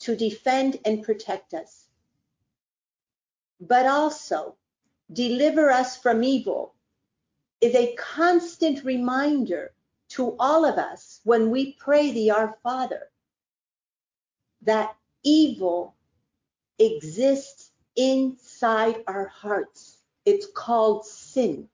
to 0.00 0.16
defend 0.16 0.78
and 0.84 1.02
protect 1.02 1.54
us, 1.54 1.86
but 3.60 3.86
also 3.86 4.56
deliver 5.12 5.70
us 5.70 5.96
from 5.96 6.22
evil 6.22 6.74
is 7.60 7.74
a 7.74 7.94
constant 7.96 8.84
reminder 8.84 9.72
to 10.08 10.36
all 10.38 10.64
of 10.64 10.78
us 10.78 11.20
when 11.24 11.50
we 11.50 11.74
pray 11.74 12.10
the 12.10 12.30
Our 12.30 12.56
Father 12.62 13.10
that 14.62 14.94
evil 15.22 15.94
exists 16.78 17.70
inside 17.96 19.02
our 19.06 19.26
hearts. 19.26 19.98
It's 20.24 20.46
called 20.54 21.06
sin. 21.06 21.68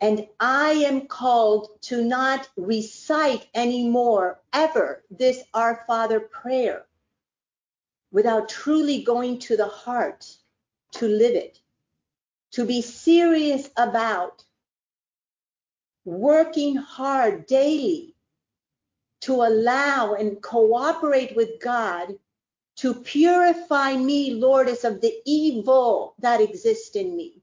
And 0.00 0.28
I 0.38 0.70
am 0.70 1.08
called 1.08 1.80
to 1.82 2.04
not 2.04 2.48
recite 2.56 3.48
anymore 3.54 4.40
ever 4.52 5.02
this 5.10 5.42
Our 5.52 5.84
Father 5.86 6.20
prayer 6.20 6.86
without 8.12 8.48
truly 8.48 9.02
going 9.02 9.38
to 9.40 9.56
the 9.56 9.66
heart 9.66 10.26
to 10.92 11.08
live 11.08 11.34
it, 11.34 11.60
to 12.52 12.64
be 12.64 12.80
serious 12.80 13.68
about 13.76 14.44
working 16.04 16.76
hard 16.76 17.46
daily 17.46 18.14
to 19.20 19.34
allow 19.42 20.14
and 20.14 20.40
cooperate 20.40 21.34
with 21.36 21.60
God 21.60 22.18
to 22.76 22.94
purify 22.94 23.96
me, 23.96 24.34
Lordess, 24.34 24.84
of 24.84 25.00
the 25.00 25.20
evil 25.26 26.14
that 26.20 26.40
exists 26.40 26.94
in 26.94 27.16
me. 27.16 27.42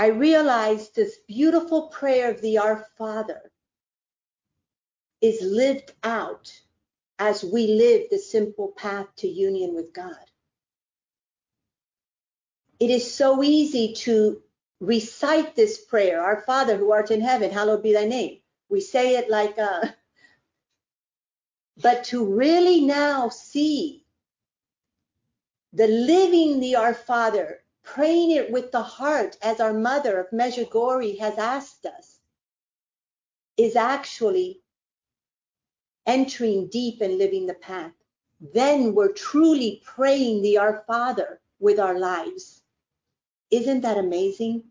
I 0.00 0.06
realized 0.06 0.96
this 0.96 1.18
beautiful 1.28 1.88
prayer 1.88 2.30
of 2.30 2.40
the 2.40 2.56
Our 2.56 2.86
Father 2.96 3.52
is 5.20 5.42
lived 5.42 5.92
out 6.02 6.50
as 7.18 7.44
we 7.44 7.66
live 7.66 8.08
the 8.08 8.18
simple 8.18 8.68
path 8.68 9.08
to 9.16 9.28
union 9.28 9.74
with 9.74 9.92
God. 9.92 10.24
It 12.78 12.88
is 12.88 13.12
so 13.12 13.42
easy 13.42 13.92
to 14.06 14.40
recite 14.80 15.54
this 15.54 15.84
prayer, 15.84 16.22
Our 16.22 16.40
Father 16.46 16.78
who 16.78 16.92
art 16.92 17.10
in 17.10 17.20
heaven, 17.20 17.50
hallowed 17.50 17.82
be 17.82 17.92
thy 17.92 18.06
name. 18.06 18.38
We 18.70 18.80
say 18.80 19.16
it 19.16 19.28
like 19.28 19.58
uh, 19.58 19.82
a 19.82 19.94
but 21.76 22.04
to 22.04 22.24
really 22.24 22.80
now 22.80 23.28
see 23.28 24.06
the 25.74 25.88
living 25.88 26.58
the 26.58 26.76
Our 26.76 26.94
Father, 26.94 27.59
praying 27.82 28.32
it 28.32 28.50
with 28.50 28.72
the 28.72 28.82
heart 28.82 29.36
as 29.42 29.60
our 29.60 29.72
mother 29.72 30.20
of 30.20 30.30
Medjugorje 30.30 31.18
has 31.18 31.38
asked 31.38 31.86
us, 31.86 32.20
is 33.56 33.76
actually 33.76 34.60
entering 36.06 36.68
deep 36.68 37.00
and 37.00 37.18
living 37.18 37.46
the 37.46 37.54
path. 37.54 37.92
Then 38.40 38.94
we're 38.94 39.12
truly 39.12 39.82
praying 39.84 40.42
the 40.42 40.58
Our 40.58 40.84
Father 40.86 41.40
with 41.58 41.78
our 41.78 41.98
lives. 41.98 42.62
Isn't 43.50 43.82
that 43.82 43.98
amazing? 43.98 44.64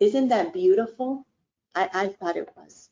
Isn't 0.00 0.28
that 0.28 0.52
beautiful? 0.52 1.26
I, 1.74 1.90
I 1.92 2.08
thought 2.08 2.36
it 2.36 2.48
was. 2.56 2.88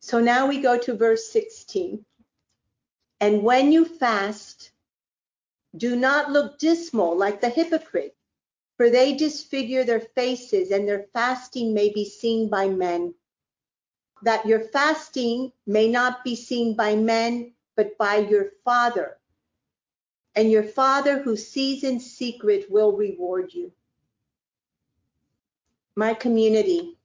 So 0.00 0.18
now 0.20 0.46
we 0.46 0.60
go 0.60 0.78
to 0.78 0.94
verse 0.94 1.30
16. 1.30 2.04
And 3.20 3.42
when 3.42 3.70
you 3.70 3.84
fast, 3.84 4.72
do 5.76 5.94
not 5.94 6.30
look 6.32 6.58
dismal 6.58 7.16
like 7.16 7.40
the 7.40 7.48
hypocrite, 7.48 8.16
for 8.76 8.90
they 8.90 9.14
disfigure 9.14 9.84
their 9.84 10.00
faces, 10.00 10.70
and 10.70 10.88
their 10.88 11.06
fasting 11.12 11.72
may 11.72 11.90
be 11.90 12.04
seen 12.04 12.48
by 12.48 12.68
men. 12.68 13.14
That 14.22 14.46
your 14.46 14.60
fasting 14.60 15.52
may 15.66 15.88
not 15.88 16.24
be 16.24 16.34
seen 16.34 16.74
by 16.74 16.96
men, 16.96 17.54
but 17.76 17.96
by 17.98 18.16
your 18.16 18.50
Father. 18.64 19.18
And 20.34 20.50
your 20.50 20.64
Father 20.64 21.20
who 21.20 21.36
sees 21.36 21.84
in 21.84 22.00
secret 22.00 22.70
will 22.70 22.92
reward 22.92 23.52
you. 23.54 23.72
My 25.96 26.14
community, 26.14 26.96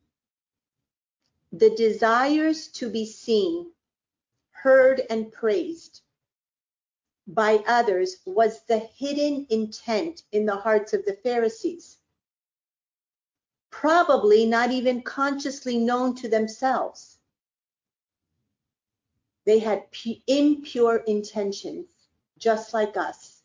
the 1.52 1.70
desires 1.72 2.68
to 2.70 2.90
be 2.90 3.06
seen, 3.06 3.72
heard, 4.52 5.02
and 5.10 5.32
praised 5.32 6.02
by 7.28 7.64
others 7.68 8.18
was 8.26 8.62
the 8.68 8.78
hidden 8.78 9.48
intent 9.50 10.24
in 10.32 10.46
the 10.46 10.56
hearts 10.56 10.94
of 10.94 11.06
the 11.06 11.18
Pharisees. 11.24 11.98
Probably 13.72 14.46
not 14.46 14.72
even 14.72 15.02
consciously 15.02 15.78
known 15.78 16.16
to 16.16 16.30
themselves. 16.30 17.18
They 19.46 19.60
had 19.60 19.86
impure 20.28 20.98
intentions, 21.08 21.88
just 22.38 22.74
like 22.74 22.98
us. 22.98 23.42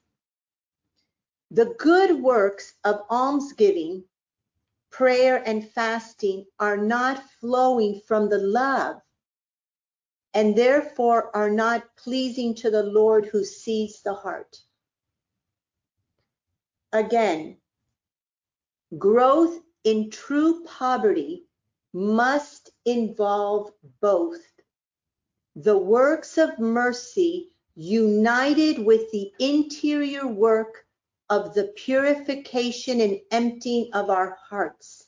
The 1.50 1.74
good 1.78 2.22
works 2.22 2.74
of 2.84 3.02
almsgiving 3.10 4.04
prayer 4.90 5.42
and 5.46 5.68
fasting 5.70 6.46
are 6.58 6.76
not 6.76 7.22
flowing 7.40 8.00
from 8.06 8.28
the 8.28 8.38
love 8.38 9.00
and 10.34 10.56
therefore 10.56 11.34
are 11.34 11.50
not 11.50 11.96
pleasing 11.96 12.54
to 12.54 12.70
the 12.70 12.82
Lord 12.82 13.26
who 13.26 13.44
sees 13.44 14.02
the 14.02 14.14
heart. 14.14 14.60
Again, 16.92 17.56
growth 18.98 19.60
in 19.84 20.10
true 20.10 20.64
poverty 20.64 21.46
must 21.92 22.70
involve 22.84 23.72
both 24.00 24.40
the 25.56 25.76
works 25.76 26.38
of 26.38 26.58
mercy 26.58 27.50
united 27.74 28.78
with 28.78 29.10
the 29.10 29.32
interior 29.38 30.26
work 30.26 30.86
of 31.28 31.54
the 31.54 31.72
purification 31.76 33.00
and 33.00 33.20
emptying 33.30 33.90
of 33.92 34.10
our 34.10 34.36
hearts. 34.48 35.06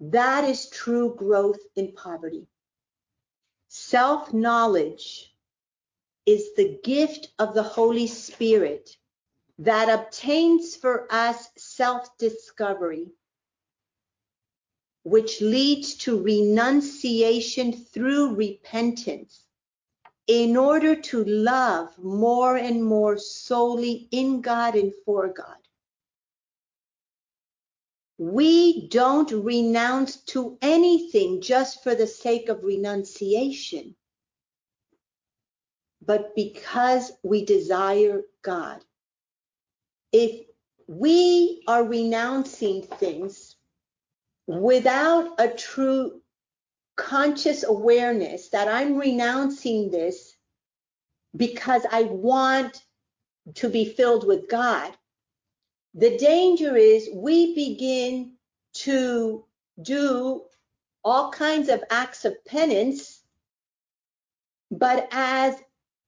That 0.00 0.44
is 0.44 0.70
true 0.70 1.14
growth 1.16 1.60
in 1.76 1.92
poverty. 1.92 2.46
Self 3.72 4.34
knowledge 4.34 5.32
is 6.26 6.54
the 6.54 6.80
gift 6.82 7.28
of 7.38 7.54
the 7.54 7.62
Holy 7.62 8.08
Spirit 8.08 8.96
that 9.60 9.88
obtains 9.88 10.74
for 10.74 11.06
us 11.08 11.50
self 11.56 12.18
discovery, 12.18 13.12
which 15.04 15.40
leads 15.40 15.94
to 15.98 16.20
renunciation 16.20 17.72
through 17.72 18.34
repentance 18.34 19.44
in 20.26 20.56
order 20.56 20.96
to 20.96 21.22
love 21.22 21.96
more 21.96 22.56
and 22.56 22.84
more 22.84 23.18
solely 23.18 24.08
in 24.10 24.40
God 24.40 24.74
and 24.74 24.92
for 25.04 25.28
God. 25.28 25.58
We 28.20 28.86
don't 28.88 29.32
renounce 29.32 30.18
to 30.34 30.58
anything 30.60 31.40
just 31.40 31.82
for 31.82 31.94
the 31.94 32.06
sake 32.06 32.50
of 32.50 32.62
renunciation, 32.62 33.96
but 36.04 36.36
because 36.36 37.12
we 37.22 37.46
desire 37.46 38.20
God. 38.42 38.84
If 40.12 40.42
we 40.86 41.62
are 41.66 41.82
renouncing 41.82 42.82
things 42.82 43.56
without 44.46 45.40
a 45.40 45.48
true 45.48 46.20
conscious 46.96 47.64
awareness 47.64 48.50
that 48.50 48.68
I'm 48.68 48.98
renouncing 48.98 49.90
this 49.90 50.36
because 51.34 51.86
I 51.90 52.02
want 52.02 52.84
to 53.54 53.70
be 53.70 53.86
filled 53.86 54.26
with 54.26 54.50
God. 54.50 54.92
The 55.94 56.16
danger 56.18 56.76
is 56.76 57.10
we 57.12 57.54
begin 57.54 58.34
to 58.74 59.44
do 59.82 60.42
all 61.04 61.32
kinds 61.32 61.68
of 61.68 61.82
acts 61.90 62.24
of 62.24 62.44
penance, 62.44 63.22
but 64.70 65.08
as 65.10 65.56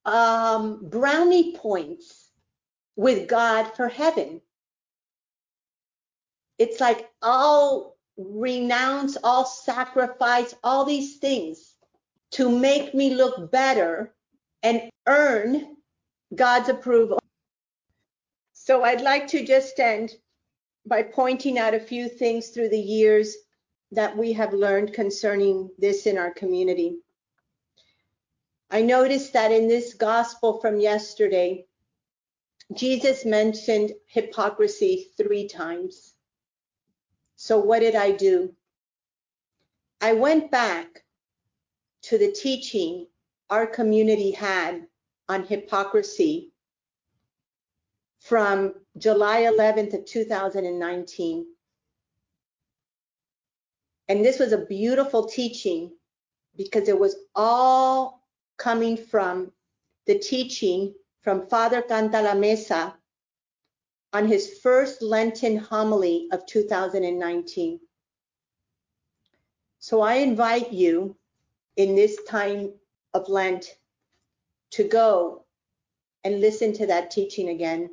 um, 0.05 0.89
brownie 0.89 1.57
points 1.57 2.31
with 2.97 3.29
God 3.29 3.65
for 3.75 3.89
heaven. 3.89 4.41
It's 6.59 6.81
like, 6.81 7.11
I'll 7.23 7.97
renounce, 8.17 9.17
all 9.25 9.45
sacrifice, 9.45 10.55
all 10.63 10.85
these 10.85 11.17
things 11.17 11.75
to 12.33 12.49
make 12.51 12.95
me 12.95 13.15
look 13.15 13.51
better 13.51 14.15
and 14.63 14.91
earn 15.09 15.77
God's 16.35 16.69
approval. 16.69 17.19
So 18.65 18.85
I'd 18.85 19.01
like 19.01 19.27
to 19.29 19.45
just 19.45 19.81
end 19.81 20.13
by 20.87 21.03
pointing 21.03 21.59
out 21.59 21.75
a 21.75 21.81
few 21.81 22.09
things 22.09 22.51
through 22.51 22.69
the 22.69 22.79
years 22.79 23.35
that 23.91 24.17
we 24.17 24.35
have 24.35 24.53
learned 24.55 24.93
concerning 24.93 25.69
this 25.79 26.07
in 26.07 26.17
our 26.17 26.31
community. 26.33 26.99
I 28.71 28.83
noticed 28.83 29.33
that 29.33 29.51
in 29.51 29.67
this 29.67 29.95
gospel 29.95 30.61
from 30.61 30.79
yesterday, 30.79 31.67
Jesus 32.73 33.25
mentioned 33.25 33.95
hypocrisy 34.07 35.11
three 35.17 35.49
times. 35.49 36.15
So 37.35 37.59
what 37.59 37.81
did 37.81 37.97
I 37.97 38.13
do? 38.13 38.55
I 40.01 40.13
went 40.13 40.53
back 40.53 41.03
to 42.03 42.17
the 42.17 42.31
teaching 42.31 43.09
our 43.51 43.67
community 43.67 44.31
had 44.31 44.87
on 45.29 45.47
hypocrisy 45.47 46.52
from 48.23 48.75
July 48.99 49.43
11th 49.43 49.95
of 49.95 50.05
2019. 50.07 51.47
And 54.09 54.25
this 54.25 54.39
was 54.39 54.53
a 54.53 54.65
beautiful 54.67 55.27
teaching 55.27 55.91
because 56.57 56.89
it 56.89 56.99
was 56.99 57.17
all 57.35 58.23
coming 58.59 58.97
from 58.97 59.51
the 60.07 60.19
teaching 60.19 60.95
from 61.23 61.49
Father 61.49 61.83
Cantalamessa 61.83 62.95
on 64.13 64.29
his 64.29 64.59
first 64.63 65.03
Lenten 65.03 65.57
homily 65.57 66.29
of 66.33 66.47
2019. 66.47 67.81
So 69.79 70.01
I 70.01 70.15
invite 70.15 70.73
you 70.73 71.17
in 71.77 71.97
this 71.97 72.23
time 72.29 72.73
of 73.15 73.29
Lent 73.29 73.79
to 74.73 74.85
go 74.85 75.45
and 76.23 76.41
listen 76.41 76.73
to 76.75 76.87
that 76.87 77.11
teaching 77.11 77.49
again. 77.49 77.91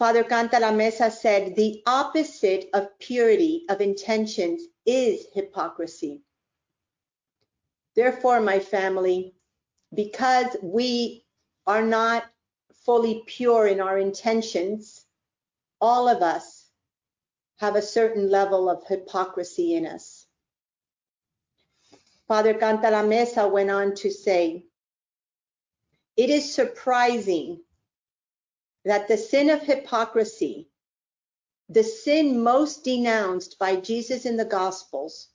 Father 0.00 0.24
Cantalamessa 0.24 1.12
said 1.12 1.54
the 1.54 1.82
opposite 1.84 2.70
of 2.72 2.98
purity 2.98 3.66
of 3.68 3.82
intentions 3.82 4.62
is 4.86 5.26
hypocrisy. 5.34 6.22
Therefore, 7.94 8.40
my 8.40 8.60
family, 8.60 9.34
because 9.94 10.56
we 10.62 11.26
are 11.66 11.82
not 11.82 12.24
fully 12.86 13.24
pure 13.26 13.66
in 13.66 13.78
our 13.82 13.98
intentions, 13.98 15.04
all 15.82 16.08
of 16.08 16.22
us 16.22 16.64
have 17.58 17.76
a 17.76 17.82
certain 17.82 18.30
level 18.30 18.70
of 18.70 18.86
hypocrisy 18.88 19.74
in 19.74 19.84
us. 19.84 20.24
Father 22.26 22.54
Cantalamessa 22.54 23.52
went 23.52 23.70
on 23.70 23.94
to 23.96 24.10
say, 24.10 24.64
it 26.16 26.30
is 26.30 26.54
surprising 26.54 27.60
that 28.84 29.08
the 29.08 29.16
sin 29.16 29.50
of 29.50 29.60
hypocrisy, 29.60 30.68
the 31.68 31.84
sin 31.84 32.42
most 32.42 32.84
denounced 32.84 33.58
by 33.58 33.76
Jesus 33.76 34.26
in 34.26 34.36
the 34.36 34.44
Gospels, 34.44 35.28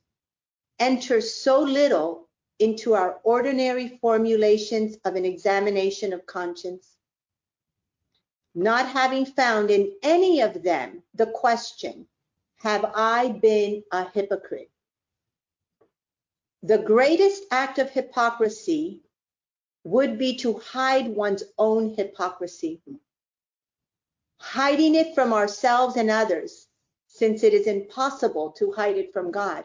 enters 0.79 1.33
so 1.33 1.61
little 1.61 2.27
into 2.59 2.93
our 2.93 3.19
ordinary 3.23 3.97
formulations 4.01 4.97
of 5.05 5.15
an 5.15 5.25
examination 5.25 6.13
of 6.13 6.25
conscience, 6.25 6.89
not 8.53 8.87
having 8.87 9.25
found 9.25 9.69
in 9.69 9.93
any 10.01 10.41
of 10.41 10.63
them 10.63 11.03
the 11.13 11.27
question, 11.27 12.07
have 12.57 12.85
I 12.95 13.29
been 13.29 13.83
a 13.91 14.09
hypocrite? 14.09 14.71
The 16.63 16.79
greatest 16.79 17.43
act 17.51 17.77
of 17.77 17.91
hypocrisy 17.91 19.01
would 19.83 20.17
be 20.17 20.35
to 20.37 20.57
hide 20.57 21.07
one's 21.07 21.43
own 21.57 21.93
hypocrisy, 21.93 22.81
hiding 24.37 24.95
it 24.95 25.15
from 25.15 25.33
ourselves 25.33 25.95
and 25.95 26.09
others, 26.09 26.67
since 27.07 27.43
it 27.43 27.53
is 27.53 27.67
impossible 27.67 28.51
to 28.51 28.71
hide 28.71 28.97
it 28.97 29.13
from 29.13 29.31
God. 29.31 29.63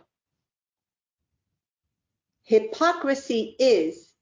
Hypocrisy 2.42 3.56
is, 3.58 4.12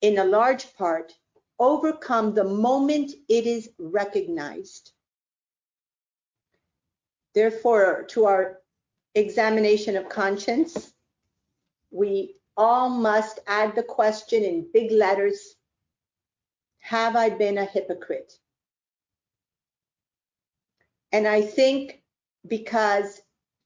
in 0.00 0.18
a 0.18 0.24
large 0.24 0.74
part, 0.74 1.14
overcome 1.58 2.34
the 2.34 2.44
moment 2.44 3.12
it 3.28 3.46
is 3.46 3.70
recognized. 3.78 4.92
Therefore, 7.34 8.04
to 8.10 8.26
our 8.26 8.60
examination 9.14 9.96
of 9.96 10.08
conscience, 10.08 10.92
we 11.90 12.36
all 12.56 12.88
must 12.88 13.40
add 13.46 13.74
the 13.74 13.82
question 13.82 14.42
in 14.42 14.70
big 14.72 14.90
letters 14.90 15.54
Have 16.78 17.16
I 17.16 17.30
been 17.30 17.58
a 17.58 17.64
hypocrite? 17.64 18.38
And 21.16 21.26
I 21.26 21.40
think 21.40 22.02
because 22.46 23.22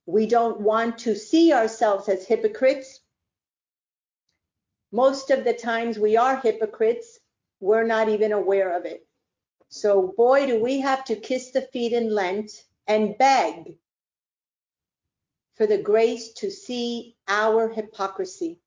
we 0.06 0.28
don't 0.28 0.60
want 0.60 0.98
to 0.98 1.16
see 1.16 1.52
ourselves 1.52 2.08
as 2.08 2.24
hypocrites, 2.24 3.00
most 4.92 5.30
of 5.30 5.42
the 5.42 5.54
times 5.54 5.98
we 5.98 6.16
are 6.16 6.36
hypocrites, 6.36 7.18
we're 7.58 7.82
not 7.82 8.08
even 8.08 8.30
aware 8.30 8.76
of 8.76 8.84
it. 8.84 9.04
So, 9.68 10.14
boy, 10.16 10.46
do 10.46 10.62
we 10.62 10.78
have 10.78 11.04
to 11.06 11.16
kiss 11.16 11.50
the 11.50 11.62
feet 11.62 11.92
in 11.92 12.14
Lent 12.14 12.52
and 12.86 13.18
beg 13.18 13.74
for 15.56 15.66
the 15.66 15.82
grace 15.82 16.32
to 16.34 16.52
see 16.52 17.16
our 17.26 17.68
hypocrisy, 17.68 18.60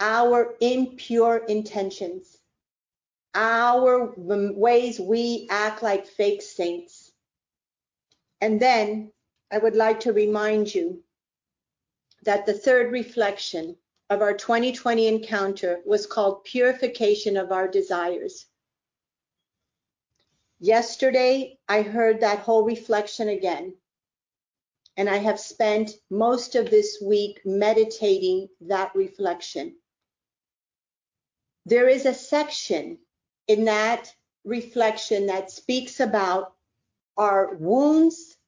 our 0.00 0.54
impure 0.60 1.38
intentions, 1.46 2.36
our 3.34 4.12
ways 4.18 5.00
we 5.00 5.46
act 5.48 5.82
like 5.82 6.06
fake 6.06 6.42
saints. 6.42 7.09
And 8.40 8.60
then 8.60 9.12
I 9.50 9.58
would 9.58 9.76
like 9.76 10.00
to 10.00 10.12
remind 10.12 10.74
you 10.74 11.02
that 12.22 12.46
the 12.46 12.54
third 12.54 12.92
reflection 12.92 13.76
of 14.08 14.22
our 14.22 14.34
2020 14.34 15.06
encounter 15.06 15.80
was 15.84 16.06
called 16.06 16.44
Purification 16.44 17.36
of 17.36 17.52
Our 17.52 17.68
Desires. 17.68 18.46
Yesterday, 20.58 21.58
I 21.68 21.82
heard 21.82 22.20
that 22.20 22.40
whole 22.40 22.64
reflection 22.64 23.28
again, 23.28 23.74
and 24.96 25.08
I 25.08 25.16
have 25.16 25.40
spent 25.40 25.92
most 26.10 26.54
of 26.54 26.70
this 26.70 27.00
week 27.00 27.40
meditating 27.44 28.48
that 28.62 28.94
reflection. 28.94 29.76
There 31.64 31.88
is 31.88 32.04
a 32.04 32.14
section 32.14 32.98
in 33.46 33.64
that 33.64 34.14
reflection 34.44 35.26
that 35.26 35.50
speaks 35.50 36.00
about 36.00 36.54
our 37.20 37.54
wounds 37.56 38.38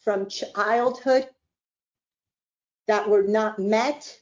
from 0.00 0.26
childhood 0.26 1.28
that 2.88 3.06
were 3.06 3.24
not 3.24 3.58
met 3.58 4.18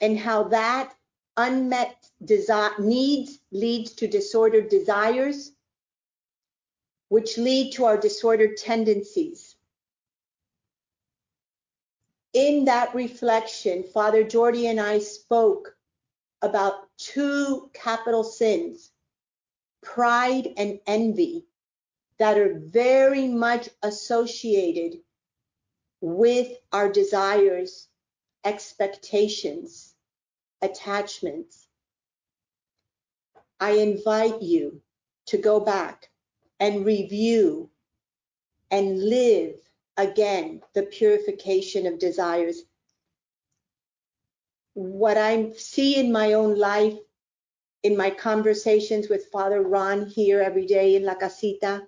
and 0.00 0.18
how 0.18 0.42
that 0.42 0.92
unmet 1.36 2.10
desire, 2.24 2.72
needs 2.80 3.38
leads 3.52 3.92
to 3.92 4.08
disordered 4.08 4.68
desires, 4.68 5.52
which 7.08 7.38
lead 7.38 7.72
to 7.72 7.84
our 7.84 7.96
disordered 7.96 8.56
tendencies. 8.56 9.54
In 12.32 12.64
that 12.64 12.92
reflection, 12.96 13.84
Father 13.84 14.24
Jordi 14.24 14.66
and 14.66 14.80
I 14.80 14.98
spoke 14.98 15.76
about 16.42 16.88
two 16.98 17.70
capital 17.72 18.24
sins, 18.24 18.90
pride 19.84 20.48
and 20.56 20.80
envy, 20.84 21.47
that 22.18 22.38
are 22.38 22.58
very 22.58 23.28
much 23.28 23.68
associated 23.82 24.98
with 26.00 26.48
our 26.72 26.88
desires, 26.88 27.88
expectations, 28.44 29.94
attachments. 30.62 31.66
I 33.60 33.72
invite 33.72 34.42
you 34.42 34.80
to 35.26 35.38
go 35.38 35.60
back 35.60 36.10
and 36.60 36.84
review 36.84 37.70
and 38.70 39.02
live 39.02 39.56
again 39.96 40.62
the 40.74 40.82
purification 40.82 41.86
of 41.86 41.98
desires. 41.98 42.62
What 44.74 45.16
I 45.16 45.52
see 45.56 45.96
in 45.96 46.12
my 46.12 46.34
own 46.34 46.56
life, 46.56 46.98
in 47.82 47.96
my 47.96 48.10
conversations 48.10 49.08
with 49.08 49.30
Father 49.32 49.62
Ron 49.62 50.06
here 50.06 50.40
every 50.40 50.66
day 50.66 50.94
in 50.94 51.04
La 51.04 51.14
Casita, 51.14 51.86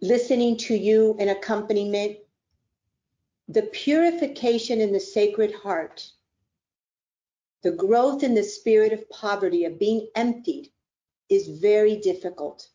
listening 0.00 0.56
to 0.56 0.74
you 0.74 1.16
in 1.18 1.28
accompaniment, 1.28 2.18
the 3.48 3.62
purification 3.62 4.80
in 4.80 4.92
the 4.92 5.00
Sacred 5.00 5.52
Heart 5.52 6.10
the 7.62 7.72
growth 7.72 8.22
in 8.22 8.34
the 8.34 8.42
spirit 8.42 8.92
of 8.92 9.08
poverty, 9.10 9.64
of 9.64 9.78
being 9.78 10.08
emptied, 10.14 10.70
is 11.28 11.46
very 11.48 11.96
difficult. 11.96 12.68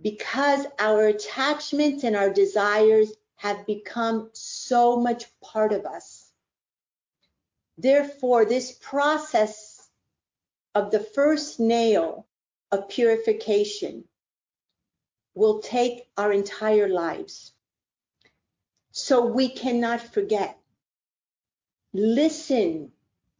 Because 0.00 0.66
our 0.78 1.08
attachments 1.08 2.04
and 2.04 2.16
our 2.16 2.30
desires 2.30 3.12
have 3.36 3.66
become 3.66 4.30
so 4.32 4.96
much 4.96 5.26
part 5.40 5.72
of 5.72 5.84
us. 5.86 6.30
Therefore, 7.76 8.44
this 8.44 8.78
process 8.80 9.88
of 10.74 10.90
the 10.90 11.00
first 11.00 11.58
nail 11.58 12.26
of 12.70 12.88
purification 12.88 14.04
will 15.34 15.60
take 15.60 16.08
our 16.16 16.32
entire 16.32 16.88
lives. 16.88 17.52
So 18.92 19.24
we 19.26 19.48
cannot 19.48 20.00
forget. 20.00 20.58
Listen 21.92 22.92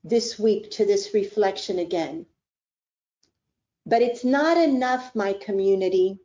this 0.05 0.39
week 0.39 0.71
to 0.73 0.85
this 0.85 1.13
reflection 1.15 1.79
again. 1.79 2.27
But 3.87 4.03
it's 4.03 4.25
not 4.25 4.57
enough, 4.57 5.15
my 5.15 5.33
community, 5.33 6.19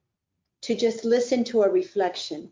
to 0.62 0.76
just 0.76 1.06
listen 1.06 1.44
to 1.46 1.64
a 1.64 1.70
reflection. 1.70 2.52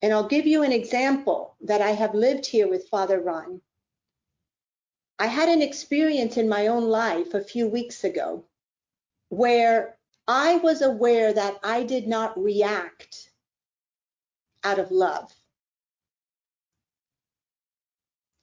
And 0.00 0.12
I'll 0.12 0.28
give 0.28 0.46
you 0.46 0.62
an 0.62 0.72
example 0.72 1.54
that 1.62 1.80
I 1.80 1.90
have 1.90 2.14
lived 2.14 2.44
here 2.44 2.68
with 2.68 2.88
Father 2.88 3.20
Ron. 3.20 3.60
I 5.18 5.26
had 5.26 5.48
an 5.48 5.62
experience 5.62 6.36
in 6.36 6.48
my 6.48 6.66
own 6.66 6.84
life 6.88 7.34
a 7.34 7.44
few 7.44 7.68
weeks 7.68 8.02
ago 8.02 8.44
where 9.28 9.96
I 10.28 10.56
was 10.56 10.82
aware 10.82 11.32
that 11.32 11.58
I 11.62 11.82
did 11.84 12.06
not 12.06 12.40
react 12.40 13.30
out 14.64 14.78
of 14.78 14.90
love. 14.90 15.32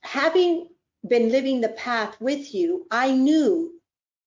having 0.09 0.67
been 1.07 1.29
living 1.29 1.61
the 1.61 1.69
path 1.69 2.19
with 2.19 2.53
you, 2.53 2.87
I 2.89 3.11
knew. 3.11 3.79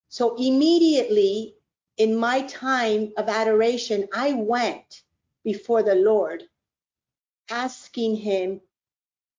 So 0.07 0.35
immediately 0.35 1.55
in 1.97 2.15
my 2.15 2.43
time 2.43 3.11
of 3.17 3.27
adoration, 3.27 4.07
I 4.13 4.31
went 4.31 5.01
before 5.43 5.83
the 5.83 5.95
Lord 5.95 6.43
asking 7.49 8.15
him, 8.15 8.61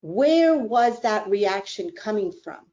where 0.02 0.54
was 0.58 1.00
that 1.00 1.28
reaction 1.28 1.92
coming 1.92 2.30
from? 2.30 2.66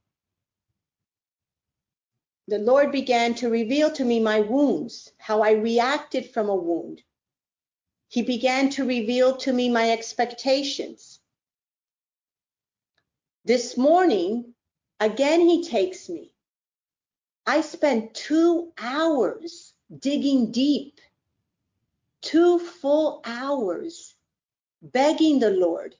The 2.47 2.59
Lord 2.59 2.91
began 2.91 3.35
to 3.35 3.49
reveal 3.49 3.91
to 3.91 4.03
me 4.03 4.19
my 4.19 4.41
wounds, 4.41 5.11
how 5.17 5.41
I 5.41 5.51
reacted 5.51 6.29
from 6.31 6.49
a 6.49 6.55
wound. 6.55 7.03
He 8.07 8.23
began 8.23 8.69
to 8.71 8.85
reveal 8.85 9.37
to 9.37 9.53
me 9.53 9.69
my 9.69 9.91
expectations. 9.91 11.19
This 13.45 13.77
morning, 13.77 14.53
again, 14.99 15.41
he 15.41 15.63
takes 15.63 16.09
me. 16.09 16.33
I 17.45 17.61
spent 17.61 18.13
two 18.13 18.73
hours 18.77 19.73
digging 19.99 20.51
deep, 20.51 20.99
two 22.21 22.59
full 22.59 23.21
hours 23.23 24.15
begging 24.81 25.39
the 25.39 25.51
Lord. 25.51 25.95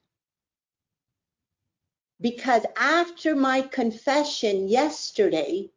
Because 2.20 2.66
after 2.76 3.36
my 3.36 3.62
confession 3.62 4.68
yesterday, 4.68 5.72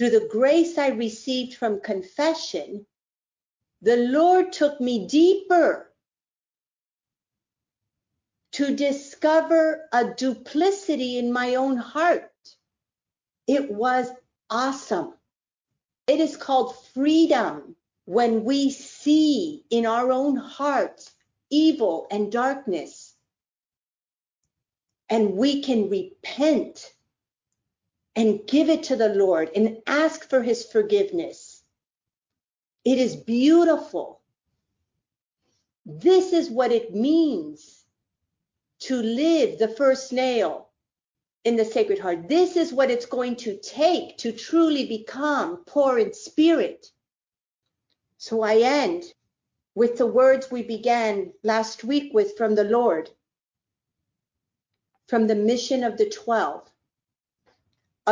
through 0.00 0.08
the 0.08 0.28
grace 0.30 0.78
I 0.78 0.88
received 0.88 1.56
from 1.56 1.78
confession, 1.78 2.86
the 3.82 3.98
Lord 3.98 4.50
took 4.50 4.80
me 4.80 5.06
deeper 5.06 5.92
to 8.52 8.74
discover 8.74 9.86
a 9.92 10.14
duplicity 10.14 11.18
in 11.18 11.30
my 11.30 11.56
own 11.56 11.76
heart. 11.76 12.32
It 13.46 13.70
was 13.70 14.08
awesome. 14.48 15.12
It 16.06 16.18
is 16.18 16.34
called 16.34 16.78
freedom 16.94 17.76
when 18.06 18.42
we 18.44 18.70
see 18.70 19.66
in 19.68 19.84
our 19.84 20.10
own 20.12 20.34
hearts 20.34 21.12
evil 21.50 22.06
and 22.10 22.32
darkness 22.32 23.14
and 25.10 25.34
we 25.34 25.60
can 25.60 25.90
repent 25.90 26.94
and 28.16 28.46
give 28.46 28.68
it 28.68 28.84
to 28.84 28.96
the 28.96 29.08
Lord 29.10 29.50
and 29.54 29.78
ask 29.86 30.28
for 30.28 30.42
his 30.42 30.64
forgiveness. 30.64 31.62
It 32.84 32.98
is 32.98 33.16
beautiful. 33.16 34.20
This 35.86 36.32
is 36.32 36.50
what 36.50 36.72
it 36.72 36.94
means 36.94 37.84
to 38.80 38.96
live 38.96 39.58
the 39.58 39.68
first 39.68 40.12
nail 40.12 40.68
in 41.44 41.56
the 41.56 41.64
Sacred 41.64 41.98
Heart. 41.98 42.28
This 42.28 42.56
is 42.56 42.72
what 42.72 42.90
it's 42.90 43.06
going 43.06 43.36
to 43.36 43.58
take 43.58 44.18
to 44.18 44.32
truly 44.32 44.86
become 44.86 45.64
poor 45.64 45.98
in 45.98 46.12
spirit. 46.12 46.86
So 48.18 48.42
I 48.42 48.56
end 48.56 49.04
with 49.74 49.96
the 49.96 50.06
words 50.06 50.50
we 50.50 50.62
began 50.62 51.32
last 51.42 51.84
week 51.84 52.12
with 52.12 52.36
from 52.36 52.54
the 52.54 52.64
Lord, 52.64 53.10
from 55.06 55.26
the 55.26 55.34
mission 55.34 55.84
of 55.84 55.96
the 55.96 56.08
12. 56.08 56.69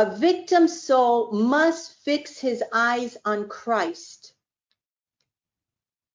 A 0.01 0.15
victim 0.15 0.69
soul 0.69 1.29
must 1.33 1.91
fix 2.05 2.37
his 2.37 2.63
eyes 2.71 3.17
on 3.25 3.49
Christ, 3.49 4.33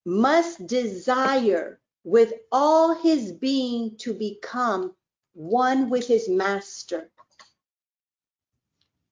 must 0.07 0.66
desire 0.66 1.82
with 2.03 2.32
all 2.51 2.95
his 2.95 3.30
being 3.30 3.99
to 3.99 4.14
become 4.14 4.97
one 5.35 5.91
with 5.91 6.07
his 6.07 6.30
master, 6.30 7.11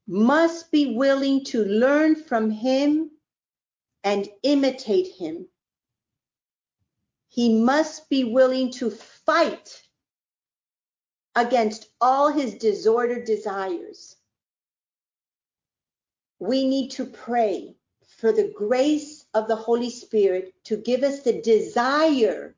must 0.06 0.70
be 0.70 0.96
willing 0.96 1.44
to 1.44 1.62
learn 1.66 2.16
from 2.16 2.48
him 2.48 3.10
and 4.02 4.26
imitate 4.42 5.08
him. 5.16 5.50
He 7.28 7.60
must 7.62 8.08
be 8.08 8.24
willing 8.24 8.70
to 8.72 8.90
fight 8.90 9.82
against 11.36 11.90
all 12.00 12.32
his 12.32 12.54
disordered 12.54 13.26
desires 13.26 14.16
we 16.42 16.66
need 16.66 16.90
to 16.90 17.04
pray 17.04 17.72
for 18.18 18.32
the 18.32 18.52
grace 18.56 19.26
of 19.32 19.46
the 19.46 19.54
Holy 19.54 19.88
Spirit 19.88 20.52
to 20.64 20.76
give 20.76 21.04
us 21.04 21.20
the 21.20 21.40
desire 21.40 22.56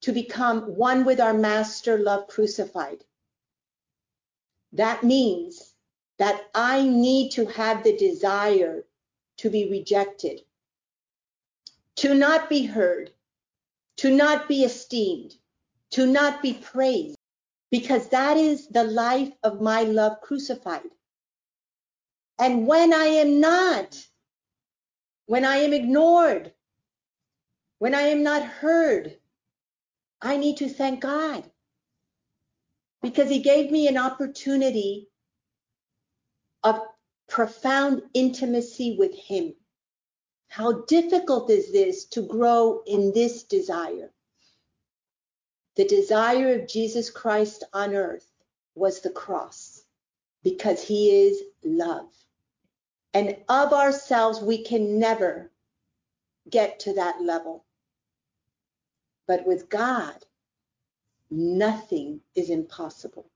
to 0.00 0.12
become 0.12 0.62
one 0.76 1.04
with 1.04 1.20
our 1.20 1.34
Master, 1.34 1.98
love 1.98 2.26
crucified. 2.26 3.04
That 4.72 5.04
means 5.04 5.74
that 6.18 6.48
I 6.54 6.88
need 6.88 7.32
to 7.32 7.44
have 7.44 7.84
the 7.84 7.98
desire 7.98 8.86
to 9.36 9.50
be 9.50 9.68
rejected, 9.68 10.40
to 11.96 12.14
not 12.14 12.48
be 12.48 12.64
heard, 12.64 13.10
to 13.98 14.10
not 14.10 14.48
be 14.48 14.64
esteemed, 14.64 15.34
to 15.90 16.06
not 16.06 16.40
be 16.40 16.54
praised, 16.54 17.18
because 17.70 18.08
that 18.08 18.38
is 18.38 18.68
the 18.68 18.84
life 18.84 19.34
of 19.42 19.60
my 19.60 19.82
love 19.82 20.22
crucified. 20.22 20.88
And 22.40 22.66
when 22.66 22.94
I 22.94 23.04
am 23.04 23.38
not, 23.38 24.02
when 25.26 25.44
I 25.44 25.58
am 25.58 25.74
ignored, 25.74 26.54
when 27.78 27.94
I 27.94 28.02
am 28.02 28.22
not 28.22 28.42
heard, 28.42 29.18
I 30.22 30.38
need 30.38 30.56
to 30.58 30.68
thank 30.70 31.00
God 31.02 31.44
because 33.02 33.28
He 33.28 33.40
gave 33.40 33.70
me 33.70 33.88
an 33.88 33.98
opportunity 33.98 35.08
of 36.64 36.80
profound 37.28 38.02
intimacy 38.14 38.96
with 38.98 39.14
Him. 39.14 39.54
How 40.48 40.84
difficult 40.88 41.50
is 41.50 41.70
this 41.72 42.06
to 42.06 42.22
grow 42.22 42.82
in 42.86 43.12
this 43.12 43.42
desire? 43.42 44.10
The 45.76 45.84
desire 45.84 46.58
of 46.58 46.68
Jesus 46.68 47.10
Christ 47.10 47.64
on 47.74 47.94
earth 47.94 48.30
was 48.74 49.00
the 49.00 49.10
cross 49.10 49.84
because 50.42 50.82
He 50.82 51.26
is 51.26 51.42
love. 51.62 52.08
And 53.12 53.36
of 53.48 53.72
ourselves, 53.72 54.40
we 54.40 54.62
can 54.62 54.98
never 54.98 55.50
get 56.48 56.80
to 56.80 56.94
that 56.94 57.22
level. 57.22 57.64
But 59.26 59.46
with 59.46 59.68
God, 59.68 60.24
nothing 61.30 62.20
is 62.34 62.50
impossible. 62.50 63.30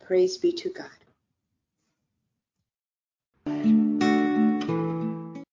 Praise 0.00 0.38
be 0.38 0.52
to 0.52 0.70
God. 0.70 0.90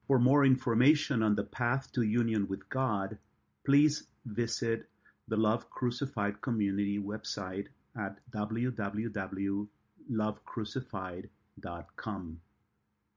For 0.07 0.19
more 0.19 0.45
information 0.45 1.23
on 1.23 1.35
the 1.35 1.43
path 1.43 1.91
to 1.93 2.01
union 2.01 2.47
with 2.47 2.67
God, 2.69 3.17
please 3.65 4.07
visit 4.25 4.89
the 5.27 5.37
Love 5.37 5.69
Crucified 5.69 6.41
community 6.41 6.99
website 6.99 7.67
at 7.95 8.17
www.lovecrucified.com. 8.31 11.29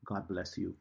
God 0.04 0.28
bless 0.28 0.58
you. 0.58 0.74